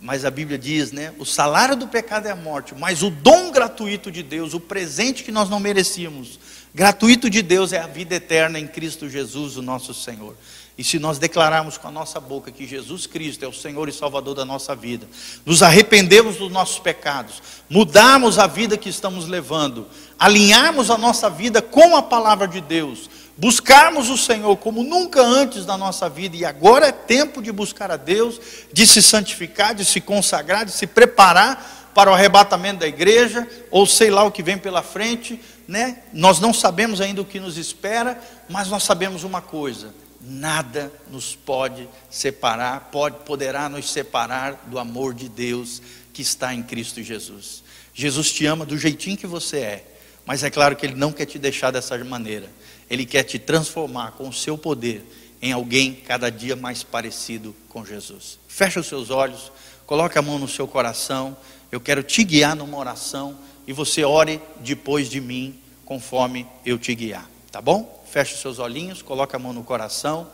[0.00, 1.12] Mas a Bíblia diz, né?
[1.18, 5.24] O salário do pecado é a morte, mas o dom gratuito de Deus, o presente
[5.24, 6.38] que nós não merecíamos,
[6.74, 10.36] gratuito de Deus é a vida eterna em Cristo Jesus, o nosso Senhor.
[10.78, 13.92] E se nós declararmos com a nossa boca que Jesus Cristo é o Senhor e
[13.92, 15.08] Salvador da nossa vida,
[15.46, 19.86] nos arrependemos dos nossos pecados, mudarmos a vida que estamos levando,
[20.18, 25.66] alinharmos a nossa vida com a palavra de Deus, buscarmos o Senhor como nunca antes
[25.66, 28.40] na nossa vida, e agora é tempo de buscar a Deus,
[28.72, 33.86] de se santificar, de se consagrar, de se preparar para o arrebatamento da igreja, ou
[33.86, 36.02] sei lá o que vem pela frente, né?
[36.12, 39.94] Nós não sabemos ainda o que nos espera, mas nós sabemos uma coisa
[40.26, 45.80] nada nos pode separar, pode, poderá nos separar do amor de Deus
[46.12, 47.62] que está em Cristo Jesus.
[47.94, 49.84] Jesus te ama do jeitinho que você é,
[50.26, 52.50] mas é claro que Ele não quer te deixar dessa maneira.
[52.88, 55.04] Ele quer te transformar com o seu poder
[55.42, 58.38] em alguém cada dia mais parecido com Jesus.
[58.48, 59.52] Fecha os seus olhos,
[59.86, 61.36] coloque a mão no seu coração.
[61.70, 66.94] Eu quero te guiar numa oração e você ore depois de mim, conforme eu te
[66.94, 67.96] guiar, tá bom?
[68.06, 70.26] feche os seus olhinhos, coloque a mão no coração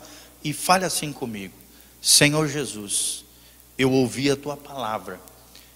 [0.43, 1.53] e fale assim comigo:
[2.01, 3.25] Senhor Jesus,
[3.77, 5.19] eu ouvi a tua palavra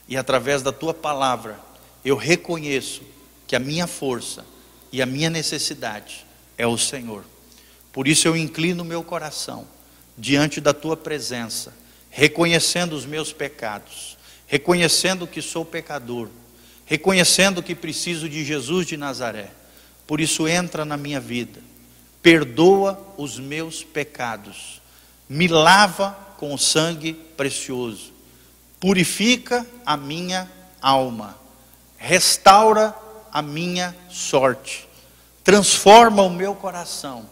[0.08, 1.60] e através da tua palavra
[2.06, 3.02] eu reconheço
[3.46, 4.46] que a minha força
[4.92, 6.26] e a minha necessidade
[6.58, 7.24] é o Senhor.
[7.92, 9.68] Por isso eu inclino meu coração
[10.18, 11.74] diante da tua presença,
[12.10, 16.30] reconhecendo os meus pecados, reconhecendo que sou pecador,
[16.86, 19.52] reconhecendo que preciso de Jesus de Nazaré.
[20.06, 21.68] Por isso entra na minha vida
[22.22, 24.82] perdoa os meus pecados,
[25.30, 28.12] me lava com o sangue precioso,
[28.80, 30.50] purifica a minha
[30.82, 31.38] alma,
[31.98, 32.94] restaura
[33.32, 34.87] a minha sorte,
[35.48, 37.26] transforma o meu coração,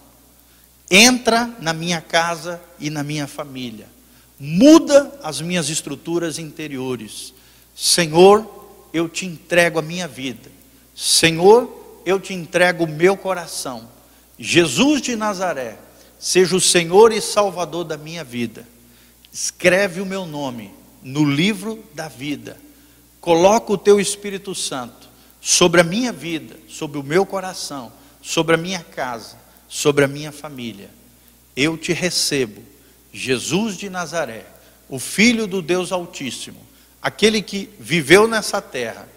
[0.89, 3.87] entra na minha casa e na minha família,
[4.39, 7.33] muda as minhas estruturas interiores.
[7.75, 8.47] Senhor,
[8.93, 10.49] eu te entrego a minha vida.
[10.95, 13.85] Senhor, eu te entrego o meu coração
[14.39, 15.77] Jesus de Nazaré,
[16.17, 18.65] seja o Senhor e Salvador da minha vida.
[19.29, 22.55] Escreve o meu nome no livro da vida.
[23.19, 25.09] Coloca o teu Espírito Santo
[25.41, 27.91] sobre a minha vida, sobre o meu coração,
[28.25, 29.37] sobre a minha casa,
[29.69, 30.89] sobre a minha família.
[31.55, 32.63] Eu te recebo,
[33.13, 34.47] Jesus de Nazaré,
[34.89, 36.59] o Filho do Deus Altíssimo,
[36.99, 39.07] aquele que viveu nessa terra,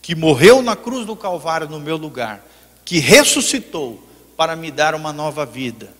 [0.00, 2.42] que morreu na cruz do Calvário no meu lugar,
[2.86, 4.02] que ressuscitou
[4.34, 5.92] para me dar uma nova vida.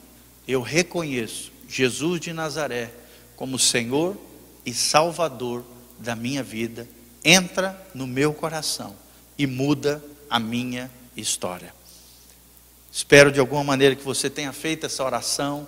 [0.48, 2.90] Eu reconheço Jesus de Nazaré
[3.36, 4.16] como Senhor
[4.64, 5.62] e Salvador
[5.98, 6.88] da minha vida.
[7.22, 8.96] Entra no meu coração
[9.36, 11.84] e muda a minha história.
[12.95, 15.66] Espero de alguma maneira que você tenha feito essa oração,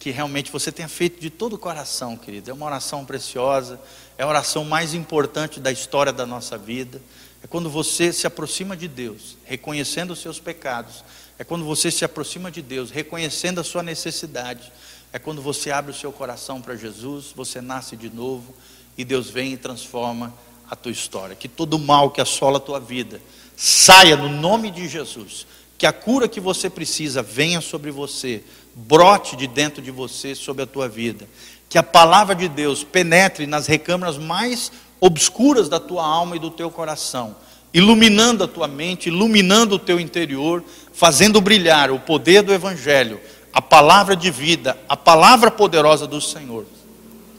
[0.00, 2.50] que realmente você tenha feito de todo o coração, querido.
[2.50, 3.80] É uma oração preciosa,
[4.18, 7.00] é a oração mais importante da história da nossa vida.
[7.40, 11.04] É quando você se aproxima de Deus, reconhecendo os seus pecados,
[11.38, 14.72] é quando você se aproxima de Deus, reconhecendo a sua necessidade.
[15.12, 18.52] É quando você abre o seu coração para Jesus, você nasce de novo
[18.98, 20.34] e Deus vem e transforma
[20.68, 21.36] a tua história.
[21.36, 23.22] Que todo mal que assola a tua vida
[23.56, 25.46] saia no nome de Jesus.
[25.78, 28.42] Que a cura que você precisa venha sobre você,
[28.74, 31.28] brote de dentro de você sobre a tua vida.
[31.68, 36.50] Que a palavra de Deus penetre nas recâmaras mais obscuras da tua alma e do
[36.50, 37.36] teu coração
[37.76, 40.64] iluminando a tua mente, iluminando o teu interior,
[40.94, 43.20] fazendo brilhar o poder do Evangelho,
[43.52, 46.64] a palavra de vida, a palavra poderosa do Senhor.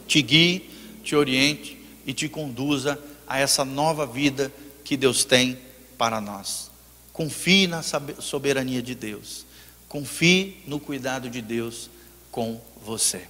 [0.05, 0.69] Te guie,
[1.03, 5.57] te oriente e te conduza a essa nova vida que Deus tem
[5.97, 6.66] para nós.
[7.17, 9.43] Confie na soberania de Deus.
[9.89, 11.89] Confie no cuidado de Deus
[12.29, 13.27] com você.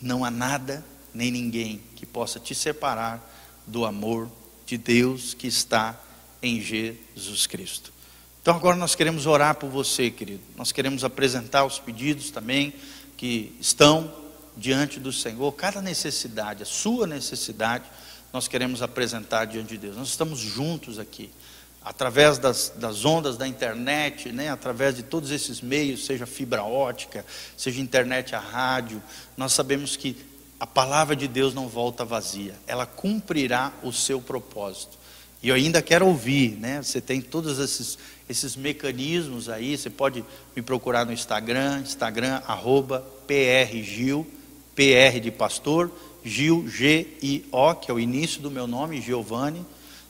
[0.00, 0.82] Não há nada
[1.12, 3.22] nem ninguém que possa te separar
[3.66, 4.30] do amor
[4.64, 6.00] de Deus que está
[6.42, 7.92] em Jesus Cristo.
[8.40, 10.42] Então agora nós queremos orar por você, querido.
[10.56, 12.72] Nós queremos apresentar os pedidos também
[13.18, 14.10] que estão
[14.56, 17.84] diante do Senhor, cada necessidade, a sua necessidade,
[18.32, 19.96] nós queremos apresentar diante de Deus.
[19.98, 21.28] Nós estamos juntos aqui,
[21.86, 27.24] através das, das ondas da internet, né, através de todos esses meios, seja fibra ótica,
[27.56, 29.00] seja internet a rádio,
[29.36, 30.16] nós sabemos que
[30.58, 34.98] a palavra de Deus não volta vazia, ela cumprirá o seu propósito.
[35.40, 36.82] E eu ainda quero ouvir, né?
[36.82, 37.96] Você tem todos esses,
[38.28, 40.24] esses mecanismos aí, você pode
[40.56, 44.26] me procurar no Instagram, Instagram, arroba PRGil,
[44.74, 45.92] PR de pastor,
[46.24, 49.64] Gil, G-I-O, que é o início do meu nome, Giovanni.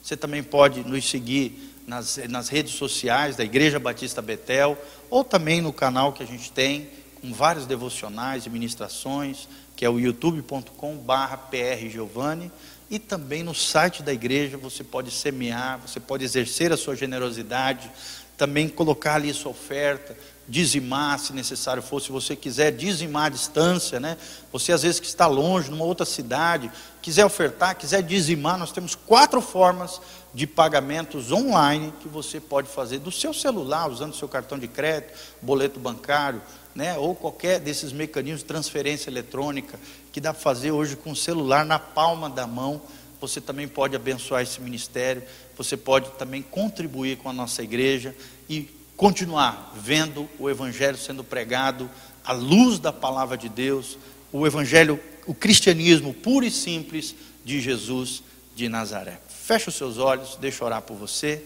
[0.07, 4.77] Você também pode nos seguir nas, nas redes sociais da Igreja Batista Betel,
[5.09, 6.87] ou também no canal que a gente tem,
[7.19, 12.49] com vários devocionais e ministrações, que é o youtube.com/prgiovanni,
[12.89, 17.91] e também no site da igreja você pode semear, você pode exercer a sua generosidade,
[18.37, 20.17] também colocar ali sua oferta,
[20.47, 24.17] dizimar, se necessário for, se você quiser dizimar à distância, né?
[24.51, 26.71] Você às vezes que está longe, numa outra cidade,
[27.01, 29.99] quiser ofertar, quiser dizimar, nós temos quatro formas
[30.33, 35.13] de pagamentos online que você pode fazer do seu celular, usando seu cartão de crédito,
[35.41, 36.41] boleto bancário,
[36.73, 36.97] né?
[36.97, 39.77] Ou qualquer desses mecanismos de transferência eletrônica
[40.13, 42.81] que dá para fazer hoje com o celular na palma da mão.
[43.19, 45.23] Você também pode abençoar esse ministério,
[45.57, 48.15] você pode também contribuir com a nossa igreja
[48.47, 51.89] e continuar vendo o Evangelho sendo pregado
[52.25, 53.97] à luz da palavra de Deus,
[54.33, 58.23] o Evangelho, o cristianismo puro e simples de Jesus
[58.55, 59.19] de Nazaré.
[59.29, 61.43] Feche os seus olhos, deixa orar por você.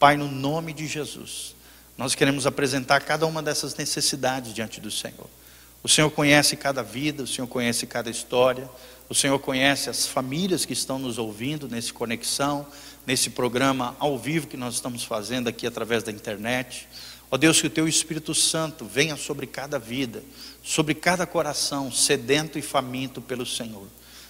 [0.00, 1.54] Pai, no nome de Jesus,
[1.96, 5.30] nós queremos apresentar cada uma dessas necessidades diante do Senhor.
[5.82, 8.68] O Senhor conhece cada vida, o Senhor conhece cada história,
[9.08, 12.66] o Senhor conhece as famílias que estão nos ouvindo nesse conexão
[13.06, 16.88] nesse programa ao vivo que nós estamos fazendo aqui através da internet.
[17.30, 20.22] Ó Deus, que o teu Espírito Santo venha sobre cada vida,
[20.62, 23.86] sobre cada coração sedento e faminto pelo Senhor.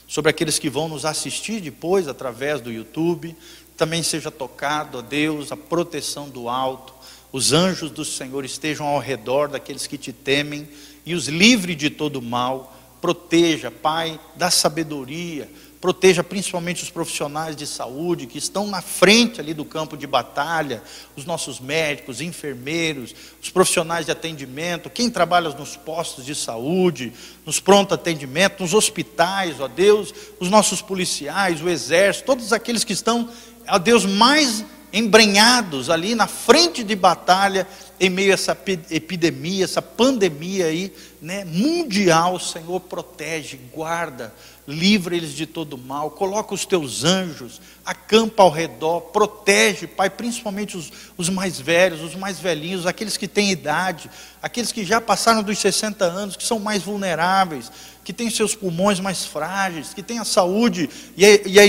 [0.07, 3.35] Sobre aqueles que vão nos assistir depois através do YouTube,
[3.77, 6.93] também seja tocado, ó Deus, a proteção do alto.
[7.33, 10.69] Os anjos do Senhor estejam ao redor daqueles que te temem
[11.07, 12.77] e os livre de todo mal.
[13.01, 15.51] Proteja, Pai, da sabedoria,
[15.81, 20.83] proteja principalmente os profissionais de saúde que estão na frente ali do campo de batalha,
[21.17, 27.13] os nossos médicos, enfermeiros, os profissionais de atendimento, quem trabalha nos postos de saúde,
[27.47, 32.93] nos pronto atendimento, nos hospitais, ó Deus, os nossos policiais, o exército, todos aqueles que
[32.93, 33.31] estão,
[33.67, 34.63] ó Deus, mais
[34.93, 37.67] embrenhados ali na frente de batalha
[37.99, 38.59] em meio a essa
[38.91, 44.33] epidemia, essa pandemia aí, né, mundial, Senhor, protege, guarda,
[44.67, 50.77] livra eles de todo mal, coloca os teus anjos, acampa ao redor, protege, Pai, principalmente
[50.77, 54.11] os, os mais velhos, os mais velhinhos, aqueles que têm idade,
[54.43, 57.71] aqueles que já passaram dos 60 anos, que são mais vulneráveis,
[58.03, 61.65] que têm seus pulmões mais frágeis, que têm a saúde e a, e a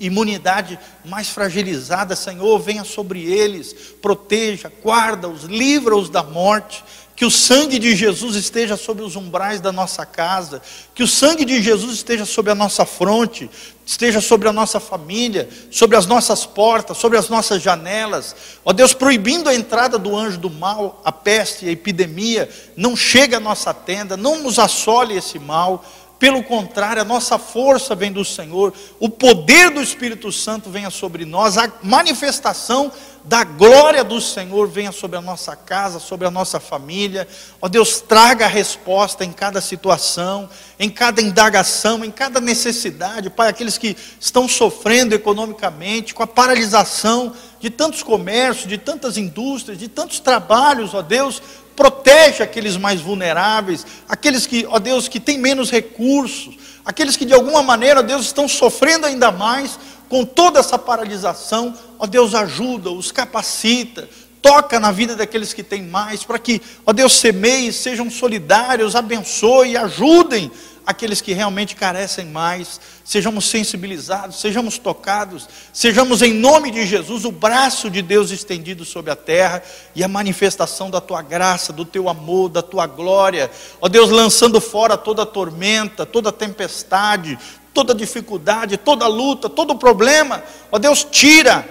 [0.00, 3.72] imunidade mais fragilizada, Senhor, venha sobre eles,
[4.02, 6.82] proteja, guarda-os, livra-os da morte
[7.14, 10.62] que o sangue de Jesus esteja sobre os umbrais da nossa casa,
[10.94, 13.50] que o sangue de Jesus esteja sobre a nossa fronte,
[13.84, 18.34] esteja sobre a nossa família, sobre as nossas portas, sobre as nossas janelas.
[18.64, 23.34] Ó Deus, proibindo a entrada do anjo do mal, a peste, a epidemia, não chegue
[23.34, 25.84] à nossa tenda, não nos assole esse mal.
[26.18, 31.24] Pelo contrário, a nossa força vem do Senhor, o poder do Espírito Santo venha sobre
[31.24, 32.92] nós, a manifestação
[33.24, 37.26] da glória do Senhor venha sobre a nossa casa, sobre a nossa família.
[37.60, 40.48] Ó Deus, traga a resposta em cada situação,
[40.78, 43.30] em cada indagação, em cada necessidade.
[43.30, 49.78] Pai, aqueles que estão sofrendo economicamente, com a paralisação de tantos comércios, de tantas indústrias,
[49.78, 51.40] de tantos trabalhos, ó Deus,
[51.76, 57.32] protege aqueles mais vulneráveis, aqueles que, ó Deus, que têm menos recursos, aqueles que de
[57.32, 59.78] alguma maneira, ó Deus, estão sofrendo ainda mais
[60.12, 64.06] com toda essa paralisação, ó Deus, ajuda, os capacita,
[64.42, 69.74] toca na vida daqueles que têm mais, para que, ó Deus, semeie, sejam solidários, abençoe,
[69.74, 70.50] ajudem
[70.84, 77.32] aqueles que realmente carecem mais, sejamos sensibilizados, sejamos tocados, sejamos em nome de Jesus o
[77.32, 79.62] braço de Deus estendido sobre a terra
[79.94, 83.50] e a manifestação da tua graça, do teu amor, da tua glória,
[83.80, 87.38] ó Deus, lançando fora toda tormenta, toda tempestade,
[87.72, 91.66] toda dificuldade, toda luta, todo problema, ó Deus, tira,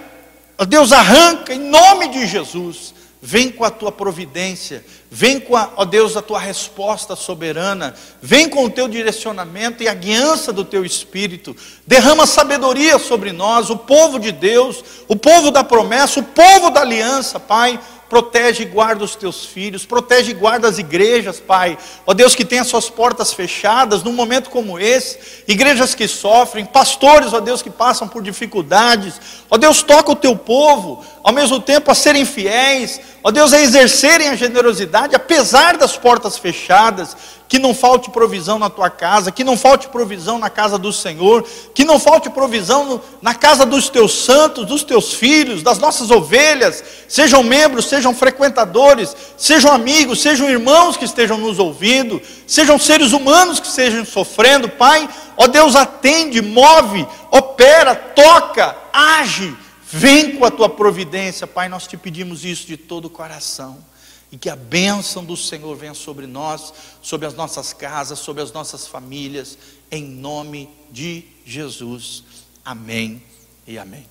[0.58, 2.94] ó Deus, arranca em nome de Jesus.
[3.24, 8.48] Vem com a tua providência, vem com, a, ó Deus, a tua resposta soberana, vem
[8.48, 11.54] com o teu direcionamento e a guiança do teu espírito.
[11.86, 16.80] Derrama sabedoria sobre nós, o povo de Deus, o povo da promessa, o povo da
[16.80, 17.78] aliança, Pai
[18.12, 21.78] protege e guarda os teus filhos, protege e guarda as igrejas, Pai.
[22.06, 26.66] Ó Deus, que tem as suas portas fechadas num momento como esse, igrejas que sofrem,
[26.66, 29.18] pastores, ó Deus, que passam por dificuldades.
[29.48, 33.60] Ó Deus, toca o teu povo, ao mesmo tempo a serem fiéis, ó Deus, a
[33.60, 37.16] exercerem a generosidade, apesar das portas fechadas,
[37.52, 41.44] que não falte provisão na tua casa, que não falte provisão na casa do Senhor,
[41.74, 46.82] que não falte provisão na casa dos teus santos, dos teus filhos, das nossas ovelhas,
[47.06, 53.60] sejam membros, sejam frequentadores, sejam amigos, sejam irmãos que estejam nos ouvindo, sejam seres humanos
[53.60, 55.06] que estejam sofrendo, Pai,
[55.36, 59.54] ó Deus, atende, move, opera, toca, age,
[59.92, 63.84] vem com a tua providência, Pai, nós te pedimos isso de todo o coração
[64.32, 66.72] e que a bênção do Senhor venha sobre nós,
[67.02, 69.58] sobre as nossas casas, sobre as nossas famílias,
[69.90, 72.24] em nome de Jesus.
[72.64, 73.22] Amém
[73.66, 74.06] e amém.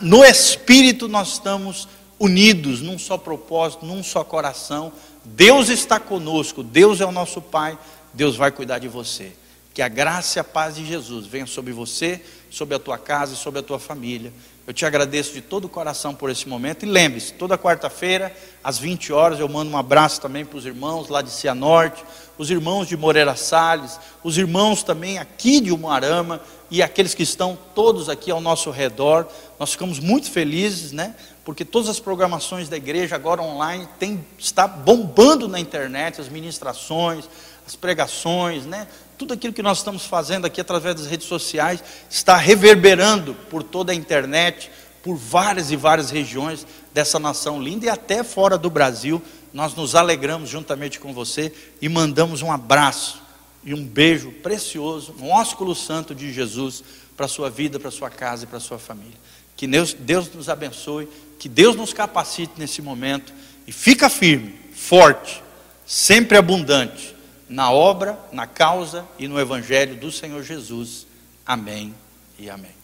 [0.00, 1.88] no espírito nós estamos
[2.18, 4.92] unidos num só propósito, num só coração.
[5.24, 7.78] Deus está conosco, Deus é o nosso Pai,
[8.12, 9.32] Deus vai cuidar de você.
[9.74, 13.34] Que a graça e a paz de Jesus venha sobre você, sobre a tua casa
[13.34, 14.32] e sobre a tua família.
[14.68, 16.84] Eu te agradeço de todo o coração por esse momento.
[16.84, 21.08] E lembre-se, toda quarta-feira, às 20 horas, eu mando um abraço também para os irmãos
[21.08, 22.04] lá de Cianorte,
[22.36, 27.56] os irmãos de Moreira Salles, os irmãos também aqui de Umuarama e aqueles que estão
[27.74, 29.26] todos aqui ao nosso redor.
[29.58, 31.14] Nós ficamos muito felizes, né?
[31.48, 37.24] Porque todas as programações da igreja agora online tem, está bombando na internet, as ministrações,
[37.66, 38.86] as pregações, né?
[39.16, 43.92] Tudo aquilo que nós estamos fazendo aqui através das redes sociais está reverberando por toda
[43.92, 44.70] a internet,
[45.02, 49.22] por várias e várias regiões dessa nação linda e até fora do Brasil.
[49.50, 53.22] Nós nos alegramos juntamente com você e mandamos um abraço
[53.64, 56.84] e um beijo precioso, um ósculo santo de Jesus
[57.16, 59.16] para a sua vida, para a sua casa e para a sua família.
[59.56, 61.08] Que Deus, Deus nos abençoe
[61.38, 63.32] que Deus nos capacite nesse momento
[63.66, 65.42] e fica firme, forte,
[65.86, 67.14] sempre abundante
[67.48, 71.06] na obra, na causa e no evangelho do Senhor Jesus.
[71.46, 71.94] Amém
[72.38, 72.78] e amém.